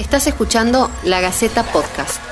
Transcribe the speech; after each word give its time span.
Estás 0.00 0.26
escuchando 0.26 0.90
La 1.04 1.20
Gaceta 1.20 1.62
Podcast. 1.62 2.22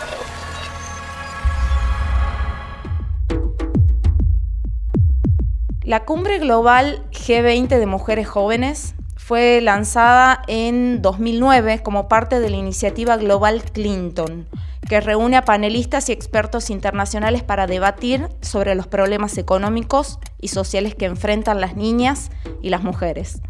La 5.83 6.07
cumbre 6.07 6.39
global 6.39 7.05
G20 7.13 7.69
de 7.69 7.85
mujeres 7.85 8.27
jóvenes 8.27 8.95
fue 9.17 9.61
lanzada 9.61 10.41
en 10.47 11.03
2009 11.03 11.83
como 11.83 12.09
parte 12.09 12.41
de 12.41 12.49
la 12.49 12.57
iniciativa 12.57 13.19
Global 13.19 13.63
Clinton, 13.63 14.49
que 14.89 15.03
reúne 15.03 15.37
a 15.37 15.45
panelistas 15.45 16.09
y 16.09 16.13
expertos 16.13 16.71
internacionales 16.71 17.43
para 17.43 17.67
debatir 17.67 18.31
sobre 18.41 18.75
los 18.77 18.87
problemas 18.87 19.37
económicos 19.37 20.21
y 20.41 20.49
sociales 20.49 20.95
que 20.95 21.05
enfrentan 21.05 21.61
las 21.61 21.77
niñas 21.77 22.31
y 22.63 22.71
las 22.71 22.83
mujeres. 22.83 23.43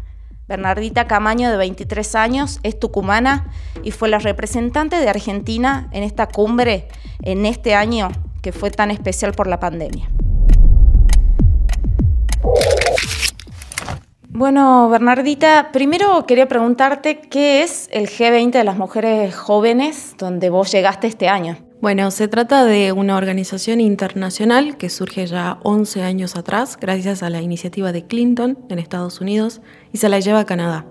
Bernardita 0.49 1.05
Camaño, 1.05 1.51
de 1.51 1.57
23 1.57 2.15
años, 2.15 2.59
es 2.63 2.79
tucumana 2.79 3.45
y 3.83 3.91
fue 3.91 4.09
la 4.09 4.17
representante 4.17 4.95
de 4.95 5.07
Argentina 5.07 5.87
en 5.91 6.01
esta 6.01 6.25
cumbre 6.25 6.87
en 7.21 7.45
este 7.45 7.75
año 7.75 8.09
que 8.41 8.51
fue 8.51 8.71
tan 8.71 8.89
especial 8.89 9.33
por 9.33 9.45
la 9.45 9.59
pandemia. 9.59 10.09
Bueno, 14.29 14.89
Bernardita, 14.89 15.69
primero 15.71 16.25
quería 16.25 16.47
preguntarte 16.47 17.19
qué 17.19 17.61
es 17.61 17.87
el 17.91 18.09
G20 18.09 18.51
de 18.51 18.63
las 18.63 18.77
mujeres 18.77 19.35
jóvenes 19.35 20.15
donde 20.17 20.49
vos 20.49 20.71
llegaste 20.71 21.05
este 21.05 21.29
año. 21.29 21.68
Bueno, 21.81 22.11
se 22.11 22.27
trata 22.27 22.65
de 22.65 22.91
una 22.91 23.15
organización 23.15 23.79
internacional 23.79 24.75
que 24.75 24.89
surge 24.89 25.25
ya 25.27 25.59
11 25.63 26.03
años 26.03 26.35
atrás 26.35 26.77
gracias 26.77 27.23
a 27.23 27.29
la 27.29 27.41
iniciativa 27.41 27.93
de 27.93 28.03
Clinton 28.03 28.57
en 28.67 28.79
Estados 28.79 29.21
Unidos 29.21 29.61
y 29.93 29.99
se 29.99 30.09
la 30.09 30.19
lleva 30.19 30.41
a 30.41 30.45
Canadá. 30.45 30.85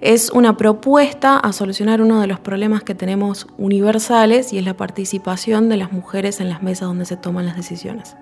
Es 0.00 0.30
una 0.30 0.56
propuesta 0.56 1.36
a 1.36 1.52
solucionar 1.52 2.00
uno 2.00 2.18
de 2.22 2.28
los 2.28 2.40
problemas 2.40 2.82
que 2.82 2.94
tenemos 2.94 3.46
universales 3.58 4.54
y 4.54 4.58
es 4.58 4.64
la 4.64 4.74
participación 4.74 5.68
de 5.68 5.76
las 5.76 5.92
mujeres 5.92 6.40
en 6.40 6.48
las 6.48 6.62
mesas 6.62 6.88
donde 6.88 7.04
se 7.04 7.18
toman 7.18 7.44
las 7.44 7.56
decisiones. 7.56 8.16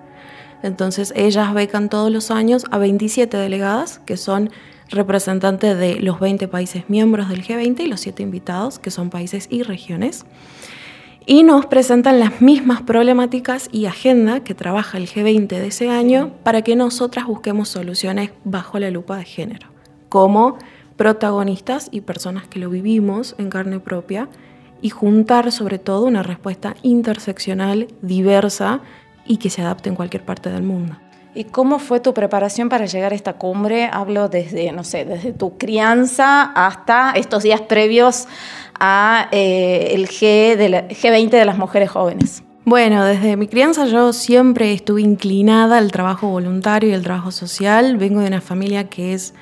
Entonces 0.63 1.13
ellas 1.15 1.53
becan 1.53 1.87
todos 1.87 2.11
los 2.11 2.29
años 2.29 2.65
a 2.71 2.77
27 2.77 3.37
delegadas, 3.37 3.99
que 3.99 4.17
son 4.17 4.49
representantes 4.89 5.77
de 5.77 6.01
los 6.01 6.19
20 6.19 6.49
países 6.49 6.89
miembros 6.89 7.29
del 7.29 7.41
G20 7.41 7.79
y 7.79 7.87
los 7.87 8.01
7 8.01 8.21
invitados, 8.21 8.79
que 8.79 8.91
son 8.91 9.09
países 9.09 9.47
y 9.49 9.63
regiones. 9.63 10.25
Y 11.27 11.41
nos 11.41 11.65
presentan 11.65 12.19
las 12.19 12.39
mismas 12.39 12.83
problemáticas 12.83 13.67
y 13.71 13.87
agenda 13.87 14.41
que 14.41 14.53
trabaja 14.53 14.99
el 14.99 15.07
G20 15.07 15.47
de 15.47 15.67
ese 15.67 15.89
año 15.89 16.31
para 16.43 16.61
que 16.61 16.75
nosotras 16.75 17.25
busquemos 17.25 17.69
soluciones 17.69 18.29
bajo 18.43 18.77
la 18.77 18.91
lupa 18.91 19.17
de 19.17 19.25
género, 19.25 19.69
como 20.07 20.57
protagonistas 20.97 21.89
y 21.91 22.01
personas 22.01 22.47
que 22.47 22.59
lo 22.59 22.69
vivimos 22.69 23.33
en 23.39 23.49
carne 23.49 23.79
propia 23.79 24.29
y 24.81 24.89
juntar 24.89 25.51
sobre 25.51 25.79
todo 25.79 26.05
una 26.05 26.21
respuesta 26.21 26.75
interseccional, 26.83 27.87
diversa, 28.03 28.81
y 29.25 29.37
que 29.37 29.49
se 29.49 29.63
adapte 29.63 29.89
en 29.89 29.95
cualquier 29.95 30.23
parte 30.23 30.51
del 30.51 30.61
mundo. 30.61 30.95
¿Y 31.33 31.45
cómo 31.45 31.79
fue 31.79 31.99
tu 31.99 32.13
preparación 32.13 32.69
para 32.69 32.85
llegar 32.85 33.11
a 33.11 33.15
esta 33.15 33.33
cumbre? 33.33 33.89
Hablo 33.91 34.29
desde, 34.29 34.71
no 34.71 34.85
sé, 34.85 35.03
desde 35.03 35.33
tu 35.33 35.57
crianza 35.57 36.43
hasta 36.43 37.11
estos 37.11 37.43
días 37.43 37.59
previos 37.61 38.27
a 38.79 39.27
eh, 39.31 39.91
el 39.93 40.07
G 40.07 40.55
de 40.55 40.87
G20 40.89 41.29
de 41.29 41.45
las 41.45 41.57
mujeres 41.57 41.89
jóvenes. 41.89 42.43
Bueno, 42.67 43.05
desde 43.05 43.37
mi 43.37 43.47
crianza 43.47 43.85
yo 43.85 44.11
siempre 44.11 44.73
estuve 44.73 45.01
inclinada 45.01 45.77
al 45.77 45.91
trabajo 45.91 46.29
voluntario 46.29 46.89
y 46.89 46.93
al 46.93 47.03
trabajo 47.03 47.31
social. 47.31 47.97
Vengo 47.97 48.21
de 48.21 48.27
una 48.27 48.41
familia 48.41 48.89
que 48.89 49.13
es 49.13 49.35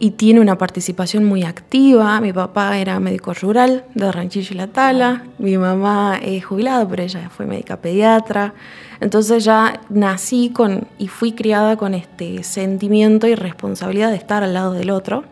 y 0.00 0.12
tiene 0.12 0.40
una 0.40 0.58
participación 0.58 1.24
muy 1.24 1.44
activa. 1.44 2.20
Mi 2.20 2.32
papá 2.32 2.78
era 2.78 2.98
médico 2.98 3.34
rural 3.34 3.84
de 3.94 4.10
Ranchillo 4.10 4.54
y 4.54 4.56
La 4.56 4.66
Tala, 4.66 5.24
mi 5.38 5.58
mamá 5.58 6.18
es 6.20 6.44
jubilada, 6.44 6.88
pero 6.88 7.04
ella 7.04 7.30
fue 7.30 7.46
médica 7.46 7.76
pediatra. 7.76 8.54
Entonces 8.98 9.44
ya 9.44 9.80
nací 9.88 10.50
con 10.50 10.88
y 10.98 11.06
fui 11.06 11.32
criada 11.32 11.76
con 11.76 11.94
este 11.94 12.42
sentimiento 12.42 13.28
y 13.28 13.34
responsabilidad 13.34 14.10
de 14.10 14.16
estar 14.16 14.42
al 14.42 14.54
lado 14.54 14.72
del 14.72 14.90
otro. 14.90 15.22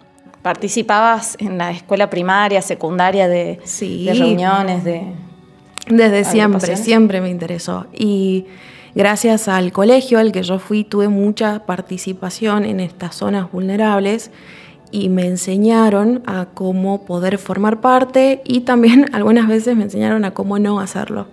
¿Participabas 0.43 1.37
en 1.41 1.59
la 1.59 1.71
escuela 1.71 2.09
primaria, 2.09 2.63
secundaria 2.63 3.29
de, 3.29 3.61
reuniones? 4.07 4.85
De, 4.85 5.03
Desde 5.89 6.25
siempre, 6.25 6.77
siempre 6.77 7.21
me 7.21 7.29
interesó. 7.29 7.87
Y 7.93 8.47
gracias 8.95 9.49
al 9.49 9.73
colegio 9.73 10.19
al 10.19 10.33
que 10.33 10.43
yo 10.43 10.59
fui 10.59 10.85
tuve 10.85 11.09
mucha 11.09 11.67
participación 11.67 12.65
en 12.65 12.81
estas 12.81 13.17
zonas 13.17 13.51
vulnerables 13.51 14.31
y 14.91 15.09
me 15.09 15.27
enseñaron 15.27 16.23
a 16.27 16.47
cómo 16.55 17.05
poder 17.05 17.39
formar 17.39 17.81
parte 17.81 18.41
y 18.45 18.61
también 18.61 19.07
algunas 19.13 19.49
veces 19.49 19.77
me 19.77 19.85
enseñaron 19.85 20.25
a 20.25 20.33
cómo 20.33 20.59
no 20.59 20.81
hacerlo. 20.81 21.27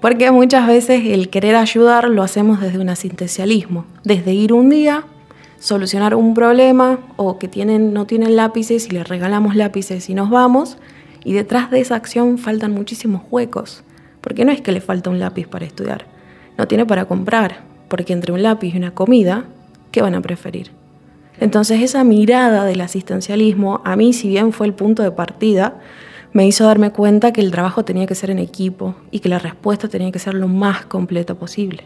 Porque 0.00 0.30
muchas 0.30 0.66
veces 0.66 1.02
el 1.06 1.30
querer 1.30 1.56
ayudar 1.56 2.08
lo 2.08 2.22
hacemos 2.22 2.60
desde 2.60 2.78
un 2.78 2.90
asistencialismo, 2.90 3.86
desde 4.04 4.32
ir 4.34 4.52
un 4.52 4.68
día, 4.68 5.04
solucionar 5.58 6.14
un 6.14 6.34
problema 6.34 6.98
o 7.16 7.38
que 7.38 7.48
tienen, 7.48 7.92
no 7.92 8.06
tienen 8.06 8.36
lápices 8.36 8.86
y 8.86 8.90
les 8.90 9.08
regalamos 9.08 9.56
lápices 9.56 10.08
y 10.08 10.14
nos 10.14 10.30
vamos, 10.30 10.78
y 11.24 11.32
detrás 11.32 11.70
de 11.70 11.80
esa 11.80 11.96
acción 11.96 12.38
faltan 12.38 12.72
muchísimos 12.72 13.22
huecos, 13.30 13.82
porque 14.20 14.44
no 14.44 14.52
es 14.52 14.60
que 14.60 14.72
le 14.72 14.80
falta 14.80 15.10
un 15.10 15.18
lápiz 15.18 15.46
para 15.46 15.64
estudiar, 15.64 16.06
no 16.56 16.68
tiene 16.68 16.86
para 16.86 17.06
comprar, 17.06 17.60
porque 17.88 18.12
entre 18.12 18.32
un 18.32 18.42
lápiz 18.42 18.74
y 18.74 18.78
una 18.78 18.92
comida, 18.92 19.44
¿qué 19.90 20.02
van 20.02 20.14
a 20.14 20.20
preferir? 20.20 20.70
Entonces 21.40 21.82
esa 21.82 22.04
mirada 22.04 22.64
del 22.64 22.80
asistencialismo, 22.80 23.80
a 23.84 23.96
mí 23.96 24.12
si 24.12 24.28
bien 24.28 24.52
fue 24.52 24.66
el 24.66 24.74
punto 24.74 25.02
de 25.02 25.10
partida, 25.10 25.80
me 26.32 26.46
hizo 26.46 26.64
darme 26.64 26.90
cuenta 26.92 27.32
que 27.32 27.40
el 27.40 27.50
trabajo 27.50 27.84
tenía 27.84 28.06
que 28.06 28.14
ser 28.14 28.30
en 28.30 28.38
equipo 28.38 28.94
y 29.10 29.20
que 29.20 29.28
la 29.28 29.38
respuesta 29.38 29.88
tenía 29.88 30.12
que 30.12 30.18
ser 30.18 30.34
lo 30.34 30.48
más 30.48 30.84
completa 30.86 31.34
posible. 31.34 31.84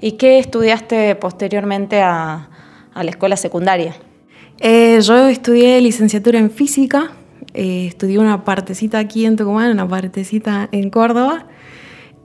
¿Y 0.00 0.12
qué 0.12 0.38
estudiaste 0.38 1.14
posteriormente 1.16 2.00
a, 2.00 2.48
la 3.02 3.10
escuela 3.10 3.36
secundaria? 3.36 3.96
Eh, 4.60 5.00
yo 5.02 5.28
estudié 5.28 5.80
licenciatura 5.80 6.38
en 6.38 6.50
física, 6.50 7.12
eh, 7.54 7.86
estudié 7.88 8.18
una 8.18 8.44
partecita 8.44 8.98
aquí 8.98 9.26
en 9.26 9.36
Tucumán, 9.36 9.72
una 9.72 9.88
partecita 9.88 10.68
en 10.70 10.90
Córdoba, 10.90 11.46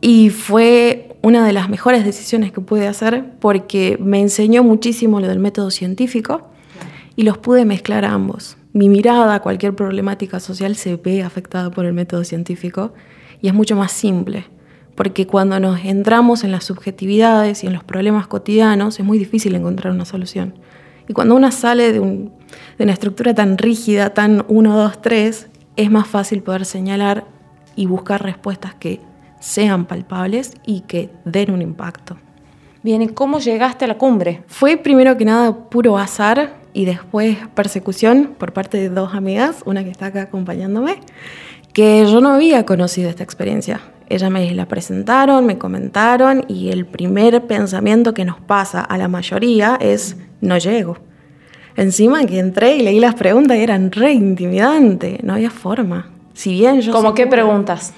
y 0.01 0.29
fue 0.29 1.17
una 1.21 1.45
de 1.45 1.53
las 1.53 1.69
mejores 1.69 2.05
decisiones 2.05 2.51
que 2.51 2.61
pude 2.61 2.87
hacer 2.87 3.25
porque 3.39 3.97
me 3.99 4.21
enseñó 4.21 4.63
muchísimo 4.63 5.19
lo 5.19 5.27
del 5.27 5.39
método 5.39 5.71
científico 5.71 6.49
y 7.15 7.23
los 7.23 7.37
pude 7.37 7.65
mezclar 7.65 8.05
a 8.05 8.13
ambos 8.13 8.55
mi 8.73 8.89
mirada 8.89 9.35
a 9.35 9.39
cualquier 9.41 9.75
problemática 9.75 10.39
social 10.39 10.75
se 10.75 10.95
ve 10.95 11.23
afectada 11.23 11.71
por 11.71 11.85
el 11.85 11.93
método 11.93 12.23
científico 12.23 12.93
y 13.41 13.47
es 13.47 13.53
mucho 13.53 13.75
más 13.75 13.91
simple, 13.91 14.45
porque 14.99 15.25
cuando 15.25 15.61
nos 15.61 15.85
entramos 15.85 16.43
en 16.43 16.51
las 16.51 16.65
subjetividades 16.65 17.63
y 17.63 17.67
en 17.67 17.71
los 17.71 17.85
problemas 17.85 18.27
cotidianos 18.27 18.99
es 18.99 19.05
muy 19.05 19.17
difícil 19.17 19.55
encontrar 19.55 19.93
una 19.93 20.03
solución. 20.03 20.55
Y 21.07 21.13
cuando 21.13 21.37
uno 21.37 21.49
sale 21.53 21.93
de, 21.93 22.01
de 22.01 22.83
una 22.83 22.91
estructura 22.91 23.33
tan 23.33 23.57
rígida, 23.57 24.13
tan 24.13 24.43
1, 24.49 24.77
2, 24.77 25.01
3, 25.01 25.47
es 25.77 25.89
más 25.89 26.05
fácil 26.05 26.43
poder 26.43 26.65
señalar 26.65 27.23
y 27.77 27.85
buscar 27.85 28.21
respuestas 28.21 28.75
que 28.75 28.99
sean 29.39 29.85
palpables 29.85 30.55
y 30.65 30.81
que 30.81 31.09
den 31.23 31.51
un 31.51 31.61
impacto. 31.61 32.17
Bien, 32.83 33.01
¿y 33.01 33.07
cómo 33.07 33.39
llegaste 33.39 33.85
a 33.85 33.87
la 33.87 33.97
cumbre? 33.97 34.43
Fue 34.47 34.75
primero 34.75 35.15
que 35.15 35.23
nada 35.23 35.69
puro 35.69 35.97
azar 35.97 36.57
y 36.73 36.83
después 36.83 37.37
persecución 37.55 38.35
por 38.37 38.51
parte 38.51 38.77
de 38.77 38.89
dos 38.89 39.13
amigas, 39.13 39.61
una 39.65 39.81
que 39.81 39.91
está 39.91 40.07
acá 40.07 40.23
acompañándome, 40.23 40.99
que 41.71 42.05
yo 42.05 42.19
no 42.19 42.33
había 42.33 42.65
conocido 42.65 43.09
esta 43.09 43.23
experiencia. 43.23 43.79
Ellas 44.09 44.31
me 44.31 44.53
la 44.55 44.67
presentaron, 44.67 45.45
me 45.45 45.59
comentaron 45.59 46.43
y 46.47 46.69
el 46.69 46.85
primer 46.87 47.45
pensamiento 47.45 48.15
que 48.15 48.25
nos 48.25 48.39
pasa 48.39 48.81
a 48.81 48.97
la 48.97 49.07
mayoría 49.07 49.77
es 49.79 50.17
no 50.41 50.57
llego. 50.57 50.97
Encima 51.75 52.25
que 52.25 52.39
entré 52.39 52.77
y 52.77 52.81
leí 52.81 52.99
las 52.99 53.13
preguntas 53.13 53.57
y 53.57 53.61
eran 53.61 53.91
re 53.91 54.13
intimidantes, 54.13 55.23
no 55.23 55.33
había 55.33 55.51
forma. 55.51 56.09
Si 56.33 56.53
bien 56.53 56.81
yo 56.81 56.91
¿Cómo 56.91 57.13
qué 57.13 57.27
preguntas? 57.27 57.93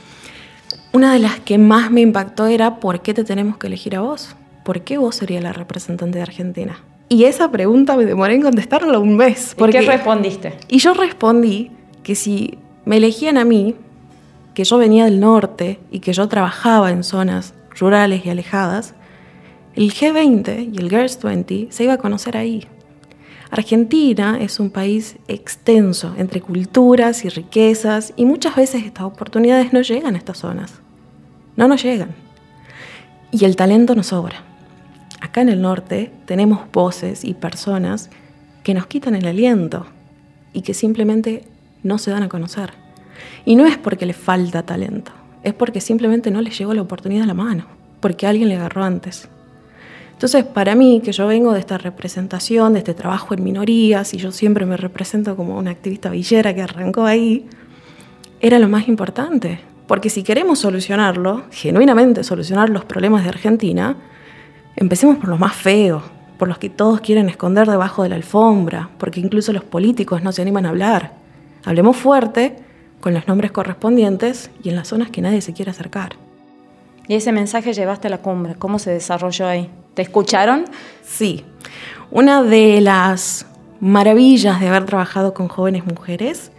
Una 0.91 1.13
de 1.13 1.19
las 1.19 1.40
que 1.40 1.58
más 1.58 1.90
me 1.90 2.02
impactó 2.02 2.47
era 2.47 2.81
¿por 2.81 3.02
qué 3.02 3.13
te 3.13 3.23
tenemos 3.23 3.58
que 3.58 3.67
elegir 3.67 3.96
a 3.96 4.02
vos? 4.02 4.35
¿Por 4.66 4.81
qué 4.81 4.97
vos 4.97 5.16
serías 5.16 5.41
la 5.41 5.53
representante 5.53 6.17
de 6.17 6.23
Argentina? 6.23 6.79
Y 7.08 7.23
esa 7.23 7.49
pregunta 7.49 7.96
me 7.96 8.05
demoré 8.05 8.35
en 8.35 8.41
contestarla 8.41 8.99
un 8.99 9.16
mes. 9.16 9.55
¿Por 9.55 9.69
qué 9.69 9.81
respondiste? 9.81 10.53
Y 10.67 10.79
yo 10.79 10.93
respondí 10.93 11.72
que 12.03 12.16
si 12.16 12.58
me 12.85 12.97
elegían 12.97 13.37
a 13.37 13.46
mí, 13.46 13.75
que 14.53 14.63
yo 14.63 14.77
venía 14.77 15.05
del 15.05 15.19
norte 15.19 15.79
y 15.91 15.99
que 15.99 16.13
yo 16.13 16.27
trabajaba 16.27 16.91
en 16.91 17.03
zonas 17.03 17.53
rurales 17.79 18.25
y 18.25 18.29
alejadas, 18.29 18.93
el 19.75 19.93
G20 19.93 20.73
y 20.73 20.77
el 20.77 20.89
Girls 20.89 21.21
20 21.21 21.67
se 21.69 21.83
iba 21.83 21.93
a 21.93 21.97
conocer 21.97 22.37
ahí. 22.37 22.67
Argentina 23.49 24.37
es 24.39 24.59
un 24.59 24.69
país 24.69 25.17
extenso 25.27 26.13
entre 26.17 26.41
culturas 26.41 27.25
y 27.25 27.29
riquezas 27.29 28.13
y 28.15 28.25
muchas 28.25 28.55
veces 28.55 28.83
estas 28.85 29.03
oportunidades 29.03 29.73
no 29.73 29.81
llegan 29.81 30.15
a 30.15 30.17
estas 30.17 30.37
zonas. 30.37 30.81
No 31.55 31.67
nos 31.67 31.83
llegan. 31.83 32.15
Y 33.31 33.45
el 33.45 33.55
talento 33.55 33.95
nos 33.95 34.07
sobra 34.07 34.51
acá 35.21 35.41
en 35.41 35.49
el 35.49 35.61
norte 35.61 36.11
tenemos 36.25 36.59
voces 36.73 37.23
y 37.23 37.33
personas 37.35 38.09
que 38.63 38.73
nos 38.73 38.87
quitan 38.87 39.15
el 39.15 39.25
aliento 39.25 39.85
y 40.51 40.61
que 40.61 40.73
simplemente 40.73 41.45
no 41.83 41.97
se 41.97 42.11
dan 42.11 42.23
a 42.23 42.29
conocer. 42.29 42.73
Y 43.46 43.56
no 43.56 43.66
es 43.66 43.78
porque 43.78 44.06
le 44.06 44.14
falta 44.14 44.64
talento, 44.64 45.12
es 45.44 45.53
porque 45.53 45.82
simplemente 45.82 46.32
no 46.32 46.41
le 46.41 46.52
llegó 46.52 46.73
la 46.73 46.82
oportunidad 46.82 47.23
a 47.23 47.28
la 47.28 47.34
mano, 47.34 47.66
porque 48.00 48.28
alguien 48.28 48.50
le 48.50 48.56
agarró 48.56 48.84
antes. 48.84 49.29
Entonces, 50.14 50.44
para 50.46 50.76
mí, 50.76 51.02
que 51.03 51.12
yo 51.12 51.26
vengo 51.26 51.52
de 51.52 51.59
esta 51.59 51.79
representación, 51.79 52.73
de 52.73 52.79
este 52.79 52.94
trabajo 52.94 53.34
en 53.34 53.44
minorías, 53.44 54.14
y 54.14 54.18
yo 54.18 54.32
siempre 54.32 54.68
me 54.68 54.78
represento 54.78 55.35
como 55.35 55.58
una 55.58 55.72
activista 55.72 56.12
villera 56.12 56.53
que 56.53 56.62
arrancó 56.62 57.06
ahí, 57.06 57.47
era 58.40 58.59
lo 58.59 58.68
más 58.68 58.88
importante. 58.88 59.59
Porque 59.88 60.12
si 60.12 60.22
queremos 60.22 60.59
solucionarlo, 60.59 61.46
genuinamente 61.50 62.23
solucionar 62.23 62.70
los 62.70 62.85
problemas 62.85 63.23
de 63.23 63.29
Argentina, 63.29 63.97
empecemos 64.76 65.18
por 65.18 65.28
los 65.28 65.40
más 65.40 65.56
feos, 65.56 66.03
por 66.38 66.47
los 66.47 66.59
que 66.59 66.70
todos 66.70 67.02
quieren 67.02 67.28
esconder 67.28 67.68
debajo 67.68 68.03
de 68.03 68.09
la 68.09 68.16
alfombra, 68.16 68.90
porque 68.97 69.20
incluso 69.20 69.52
los 69.53 69.64
políticos 69.64 70.23
no 70.23 70.32
se 70.32 70.41
animan 70.44 70.66
a 70.66 70.70
hablar. 70.70 71.14
Hablemos 71.66 71.97
fuerte, 71.97 72.58
con 73.01 73.13
los 73.13 73.27
nombres 73.27 73.51
correspondientes 73.51 74.49
y 74.63 74.69
en 74.69 74.75
las 74.75 74.87
zonas 74.87 75.09
que 75.09 75.21
nadie 75.21 75.41
se 75.41 75.53
quiere 75.53 75.71
acercar. 75.71 76.15
Y 77.07 77.15
ese 77.15 77.31
mensaje 77.31 77.73
llevaste 77.73 78.07
a 78.07 78.11
la 78.11 78.19
cumbre, 78.19 78.55
¿cómo 78.55 78.79
se 78.79 78.91
desarrolló 78.91 79.47
ahí? 79.47 79.69
¿Te 79.93 80.01
escucharon? 80.01 80.65
Sí. 81.03 81.43
Una 82.11 82.43
de 82.43 82.79
las 82.79 83.45
maravillas 83.81 84.61
de 84.61 84.67
haber 84.67 84.85
trabajado 84.85 85.33
con 85.33 85.47
jóvenes 85.47 85.85
mujeres 85.85 86.51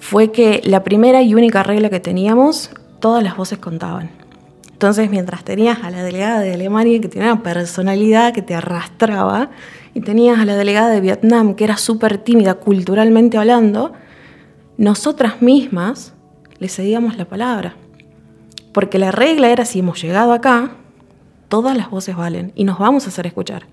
fue 0.00 0.32
que 0.32 0.60
la 0.64 0.82
primera 0.82 1.22
y 1.22 1.34
única 1.34 1.62
regla 1.62 1.90
que 1.90 2.00
teníamos, 2.00 2.70
todas 2.98 3.22
las 3.22 3.36
voces 3.36 3.58
contaban. 3.58 4.10
Entonces, 4.72 5.10
mientras 5.10 5.44
tenías 5.44 5.84
a 5.84 5.90
la 5.90 6.02
delegada 6.02 6.40
de 6.40 6.54
Alemania 6.54 7.00
que 7.00 7.08
tenía 7.08 7.32
una 7.32 7.42
personalidad 7.42 8.32
que 8.32 8.42
te 8.42 8.54
arrastraba, 8.56 9.50
y 9.94 10.00
tenías 10.00 10.38
a 10.38 10.44
la 10.44 10.56
delegada 10.56 10.88
de 10.88 11.00
Vietnam 11.00 11.54
que 11.54 11.64
era 11.64 11.76
súper 11.76 12.18
tímida 12.18 12.54
culturalmente 12.54 13.38
hablando, 13.38 13.92
nosotras 14.82 15.40
mismas 15.40 16.12
le 16.58 16.68
cedíamos 16.68 17.16
la 17.16 17.24
palabra. 17.24 17.76
Porque 18.72 18.98
la 18.98 19.12
regla 19.12 19.50
era 19.50 19.64
si 19.64 19.78
hemos 19.78 20.02
llegado 20.02 20.32
acá, 20.32 20.72
todas 21.46 21.76
las 21.76 21.88
voces 21.88 22.16
valen 22.16 22.50
y 22.56 22.64
nos 22.64 22.80
vamos 22.80 23.04
a 23.04 23.10
hacer 23.10 23.28
escuchar. 23.28 23.68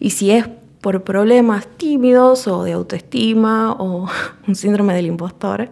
Y 0.00 0.10
si 0.10 0.30
es 0.30 0.48
por 0.80 1.04
problemas 1.04 1.66
tímidos 1.76 2.48
o 2.48 2.64
de 2.64 2.72
autoestima 2.72 3.72
o 3.72 4.08
un 4.48 4.54
síndrome 4.54 4.94
del 4.94 5.04
impostor, 5.04 5.68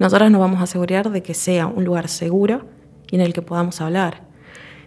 nosotras 0.00 0.28
nos 0.28 0.40
vamos 0.40 0.58
a 0.58 0.64
asegurar 0.64 1.10
de 1.10 1.22
que 1.22 1.32
sea 1.32 1.68
un 1.68 1.84
lugar 1.84 2.08
seguro 2.08 2.66
y 3.08 3.14
en 3.14 3.20
el 3.20 3.32
que 3.32 3.42
podamos 3.42 3.80
hablar. 3.80 4.22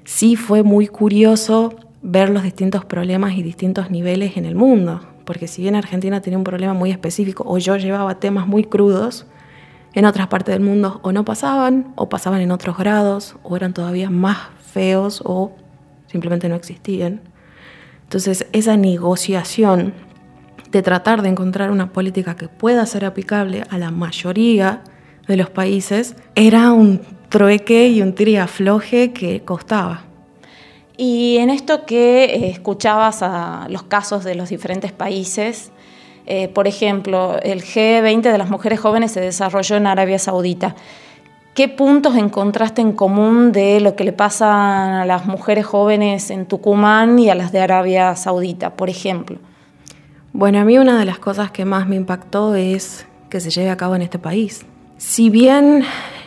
Sí 0.03 0.35
fue 0.35 0.63
muy 0.63 0.88
curioso 0.88 1.75
ver 2.01 2.30
los 2.30 2.44
distintos 2.44 2.83
problemas 2.83 3.38
y 3.38 3.42
distintos 3.42 3.89
niveles 3.89 4.35
en 4.35 4.44
el 4.44 4.56
mundo, 4.56 5.00
porque 5.29 5.47
si 5.47 5.61
bien 5.61 5.75
Argentina 5.75 6.21
tenía 6.21 6.39
un 6.39 6.43
problema 6.43 6.73
muy 6.73 6.89
específico 6.89 7.43
o 7.45 7.59
yo 7.59 7.77
llevaba 7.77 8.19
temas 8.19 8.47
muy 8.47 8.63
crudos, 8.63 9.27
en 9.93 10.05
otras 10.05 10.25
partes 10.25 10.55
del 10.55 10.63
mundo 10.63 10.99
o 11.03 11.11
no 11.11 11.23
pasaban, 11.23 11.93
o 11.97 12.09
pasaban 12.09 12.41
en 12.41 12.49
otros 12.49 12.75
grados, 12.79 13.35
o 13.43 13.55
eran 13.55 13.71
todavía 13.75 14.09
más 14.09 14.39
feos 14.73 15.21
o 15.23 15.51
simplemente 16.07 16.49
no 16.49 16.55
existían. 16.55 17.21
Entonces, 18.05 18.47
esa 18.53 18.75
negociación 18.75 19.93
de 20.71 20.81
tratar 20.81 21.21
de 21.21 21.29
encontrar 21.29 21.69
una 21.69 21.93
política 21.93 22.35
que 22.35 22.47
pueda 22.47 22.83
ser 22.87 23.05
aplicable 23.05 23.65
a 23.69 23.77
la 23.77 23.91
mayoría 23.91 24.81
de 25.27 25.37
los 25.37 25.51
países 25.51 26.15
era 26.33 26.71
un 26.71 27.01
trueque 27.29 27.87
y 27.89 28.01
un 28.01 28.15
afloje 28.39 29.13
que 29.13 29.43
costaba. 29.43 30.08
Y 31.01 31.37
en 31.37 31.49
esto 31.49 31.85
que 31.85 32.25
eh, 32.25 32.49
escuchabas 32.49 33.21
a 33.21 33.67
los 33.69 33.83
casos 33.83 34.25
de 34.25 34.35
los 34.35 34.49
diferentes 34.49 34.91
países, 34.91 35.71
eh, 36.25 36.49
por 36.49 36.67
ejemplo, 36.67 37.39
el 37.41 37.63
G20 37.63 38.23
de 38.23 38.37
las 38.37 38.49
mujeres 38.49 38.81
jóvenes 38.81 39.13
se 39.13 39.21
desarrolló 39.21 39.77
en 39.77 39.87
Arabia 39.87 40.19
Saudita. 40.19 40.75
¿Qué 41.53 41.69
puntos 41.69 42.17
encontraste 42.17 42.81
en 42.81 42.91
común 42.91 43.53
de 43.53 43.79
lo 43.79 43.95
que 43.95 44.03
le 44.03 44.11
pasa 44.11 45.03
a 45.03 45.05
las 45.05 45.25
mujeres 45.25 45.65
jóvenes 45.65 46.31
en 46.31 46.45
Tucumán 46.45 47.17
y 47.17 47.29
a 47.29 47.35
las 47.35 47.53
de 47.53 47.61
Arabia 47.61 48.13
Saudita, 48.17 48.75
por 48.75 48.89
ejemplo? 48.89 49.37
Bueno, 50.33 50.59
a 50.59 50.65
mí 50.65 50.77
una 50.79 50.99
de 50.99 51.05
las 51.05 51.19
cosas 51.19 51.49
que 51.49 51.63
más 51.63 51.87
me 51.87 51.95
impactó 51.95 52.55
es 52.55 53.07
que 53.29 53.39
se 53.39 53.51
lleve 53.51 53.69
a 53.69 53.77
cabo 53.77 53.95
en 53.95 54.01
este 54.01 54.19
país. 54.19 54.65
Si 54.99 55.29
bien 55.29 55.85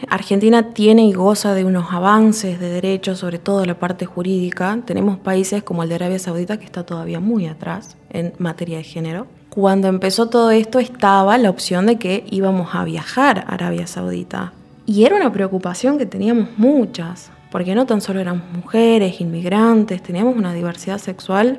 Argentina 0.09 0.73
tiene 0.73 1.05
y 1.05 1.13
goza 1.13 1.53
de 1.53 1.67
unos 1.67 1.93
avances 1.93 2.59
de 2.59 2.71
derechos, 2.71 3.19
sobre 3.19 3.39
todo 3.39 3.67
la 3.67 3.79
parte 3.79 4.07
jurídica, 4.07 4.81
tenemos 4.87 5.19
países 5.19 5.63
como 5.63 5.83
el 5.83 5.91
de 5.91 5.97
Arabia 5.97 6.19
Saudita 6.19 6.57
que 6.57 6.65
está 6.65 6.87
todavía 6.87 7.21
muy 7.21 7.47
atrás 7.47 7.99
en 8.09 8.33
materia 8.39 8.79
de 8.79 8.85
género. 8.85 9.27
Cuando 9.51 9.89
empezó 9.89 10.31
todo 10.31 10.51
esto 10.51 10.79
estaba 10.79 11.37
la 11.37 11.51
opción 11.51 11.85
de 11.85 11.99
que 11.99 12.25
íbamos 12.31 12.75
a 12.75 12.85
viajar 12.85 13.41
a 13.41 13.53
Arabia 13.53 13.87
Saudita, 13.87 14.55
y 14.87 15.05
era 15.05 15.17
una 15.17 15.31
preocupación 15.31 15.99
que 15.99 16.07
teníamos 16.07 16.49
muchas, 16.57 17.31
porque 17.51 17.75
no 17.75 17.85
tan 17.85 18.01
solo 18.01 18.21
éramos 18.21 18.51
mujeres, 18.55 19.21
inmigrantes, 19.21 20.03
teníamos 20.03 20.35
una 20.35 20.55
diversidad 20.55 20.97
sexual 20.97 21.59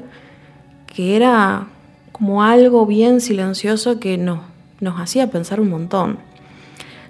que 0.87 1.15
era 1.15 1.67
como 2.11 2.43
algo 2.43 2.87
bien 2.87 3.21
silencioso 3.21 3.99
que 3.99 4.17
nos, 4.17 4.39
nos 4.79 4.99
hacía 4.99 5.29
pensar 5.29 5.59
un 5.59 5.69
montón. 5.69 6.32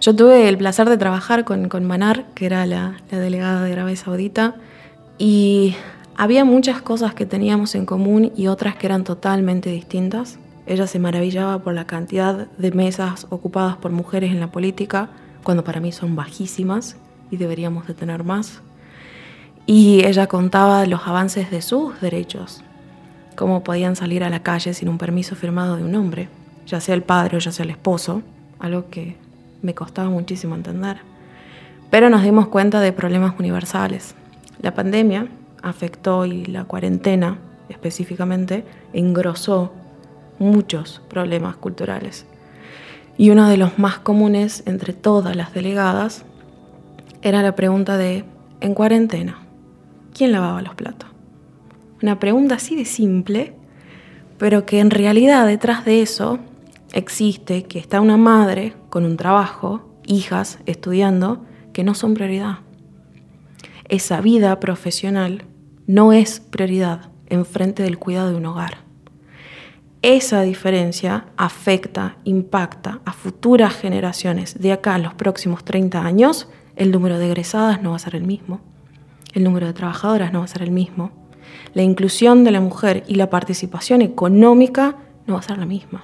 Yo 0.03 0.13
tuve 0.13 0.49
el 0.49 0.57
placer 0.57 0.89
de 0.89 0.97
trabajar 0.97 1.45
con, 1.45 1.69
con 1.69 1.85
Manar, 1.85 2.25
que 2.35 2.45
era 2.45 2.65
la, 2.65 2.97
la 3.09 3.19
delegada 3.19 3.63
de 3.63 3.71
Arabia 3.71 3.95
Saudita, 3.95 4.55
y 5.17 5.75
había 6.17 6.43
muchas 6.43 6.81
cosas 6.81 7.13
que 7.13 7.25
teníamos 7.25 7.73
en 7.73 7.85
común 7.85 8.33
y 8.35 8.47
otras 8.47 8.75
que 8.75 8.85
eran 8.85 9.05
totalmente 9.05 9.69
distintas. 9.69 10.39
Ella 10.65 10.87
se 10.87 10.99
maravillaba 10.99 11.59
por 11.59 11.73
la 11.73 11.87
cantidad 11.87 12.49
de 12.57 12.71
mesas 12.73 13.27
ocupadas 13.29 13.77
por 13.77 13.91
mujeres 13.91 14.31
en 14.31 14.41
la 14.41 14.51
política, 14.51 15.07
cuando 15.41 15.63
para 15.63 15.79
mí 15.79 15.93
son 15.93 16.17
bajísimas 16.17 16.97
y 17.31 17.37
deberíamos 17.37 17.87
de 17.87 17.93
tener 17.93 18.25
más. 18.25 18.61
Y 19.65 20.03
ella 20.03 20.27
contaba 20.27 20.85
los 20.85 21.07
avances 21.07 21.49
de 21.49 21.61
sus 21.61 22.01
derechos, 22.01 22.61
cómo 23.37 23.63
podían 23.63 23.95
salir 23.95 24.25
a 24.25 24.29
la 24.29 24.43
calle 24.43 24.73
sin 24.73 24.89
un 24.89 24.97
permiso 24.97 25.37
firmado 25.37 25.77
de 25.77 25.85
un 25.85 25.95
hombre, 25.95 26.27
ya 26.67 26.81
sea 26.81 26.93
el 26.93 27.03
padre 27.03 27.37
o 27.37 27.39
ya 27.39 27.53
sea 27.53 27.63
el 27.63 27.71
esposo, 27.71 28.21
algo 28.59 28.89
que 28.89 29.22
me 29.63 29.73
costaba 29.73 30.09
muchísimo 30.09 30.53
entender. 30.53 30.97
Pero 31.89 32.11
nos 32.11 32.21
dimos 32.21 32.47
cuenta 32.47 32.79
de 32.79 32.93
problemas 32.93 33.33
universales. 33.39 34.13
La 34.61 34.75
pandemia 34.75 35.27
afectó 35.63 36.25
y 36.25 36.45
la 36.45 36.65
cuarentena 36.65 37.39
específicamente 37.69 38.65
engrosó 38.93 39.73
muchos 40.37 41.01
problemas 41.09 41.55
culturales. 41.55 42.27
Y 43.17 43.29
uno 43.29 43.47
de 43.47 43.57
los 43.57 43.79
más 43.79 43.99
comunes 43.99 44.63
entre 44.65 44.93
todas 44.93 45.35
las 45.35 45.53
delegadas 45.53 46.25
era 47.21 47.41
la 47.41 47.55
pregunta 47.55 47.97
de, 47.97 48.25
en 48.59 48.73
cuarentena, 48.73 49.39
¿quién 50.13 50.31
lavaba 50.31 50.61
los 50.61 50.75
platos? 50.75 51.09
Una 52.01 52.19
pregunta 52.19 52.55
así 52.55 52.75
de 52.75 52.85
simple, 52.85 53.53
pero 54.37 54.65
que 54.65 54.79
en 54.79 54.89
realidad 54.89 55.47
detrás 55.47 55.85
de 55.85 56.01
eso 56.01 56.39
existe 56.93 57.63
que 57.63 57.79
está 57.79 57.99
una 57.99 58.17
madre 58.17 58.73
con 58.89 59.05
un 59.05 59.17
trabajo, 59.17 59.89
hijas 60.05 60.59
estudiando, 60.65 61.43
que 61.73 61.83
no 61.83 61.95
son 61.95 62.13
prioridad. 62.13 62.59
Esa 63.89 64.21
vida 64.21 64.59
profesional 64.59 65.43
no 65.87 66.13
es 66.13 66.39
prioridad 66.39 67.11
en 67.27 67.45
frente 67.45 67.83
del 67.83 67.99
cuidado 67.99 68.29
de 68.29 68.35
un 68.35 68.45
hogar 68.45 68.83
esa 70.03 70.41
diferencia 70.41 71.27
afecta, 71.37 72.17
impacta 72.25 72.99
a 73.05 73.13
futuras 73.13 73.73
generaciones. 73.73 74.59
De 74.59 74.73
acá 74.73 74.95
a 74.95 74.99
los 74.99 75.13
próximos 75.13 75.63
30 75.63 76.05
años, 76.05 76.49
el 76.75 76.91
número 76.91 77.17
de 77.17 77.27
egresadas 77.27 77.81
no 77.81 77.91
va 77.91 77.95
a 77.95 77.99
ser 77.99 78.17
el 78.17 78.25
mismo, 78.25 78.59
el 79.33 79.45
número 79.45 79.65
de 79.65 79.71
trabajadoras 79.71 80.33
no 80.33 80.39
va 80.39 80.45
a 80.45 80.49
ser 80.49 80.61
el 80.61 80.71
mismo, 80.71 81.11
la 81.73 81.83
inclusión 81.83 82.43
de 82.43 82.51
la 82.51 82.59
mujer 82.59 83.05
y 83.07 83.15
la 83.15 83.29
participación 83.29 84.01
económica 84.01 84.97
no 85.25 85.35
va 85.35 85.39
a 85.39 85.43
ser 85.43 85.57
la 85.57 85.65
misma. 85.65 86.03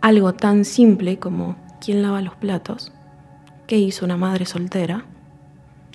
Algo 0.00 0.32
tan 0.32 0.64
simple 0.64 1.18
como 1.18 1.56
quién 1.78 2.02
lava 2.02 2.22
los 2.22 2.34
platos, 2.34 2.92
qué 3.66 3.76
hizo 3.76 4.06
una 4.06 4.16
madre 4.16 4.46
soltera, 4.46 5.04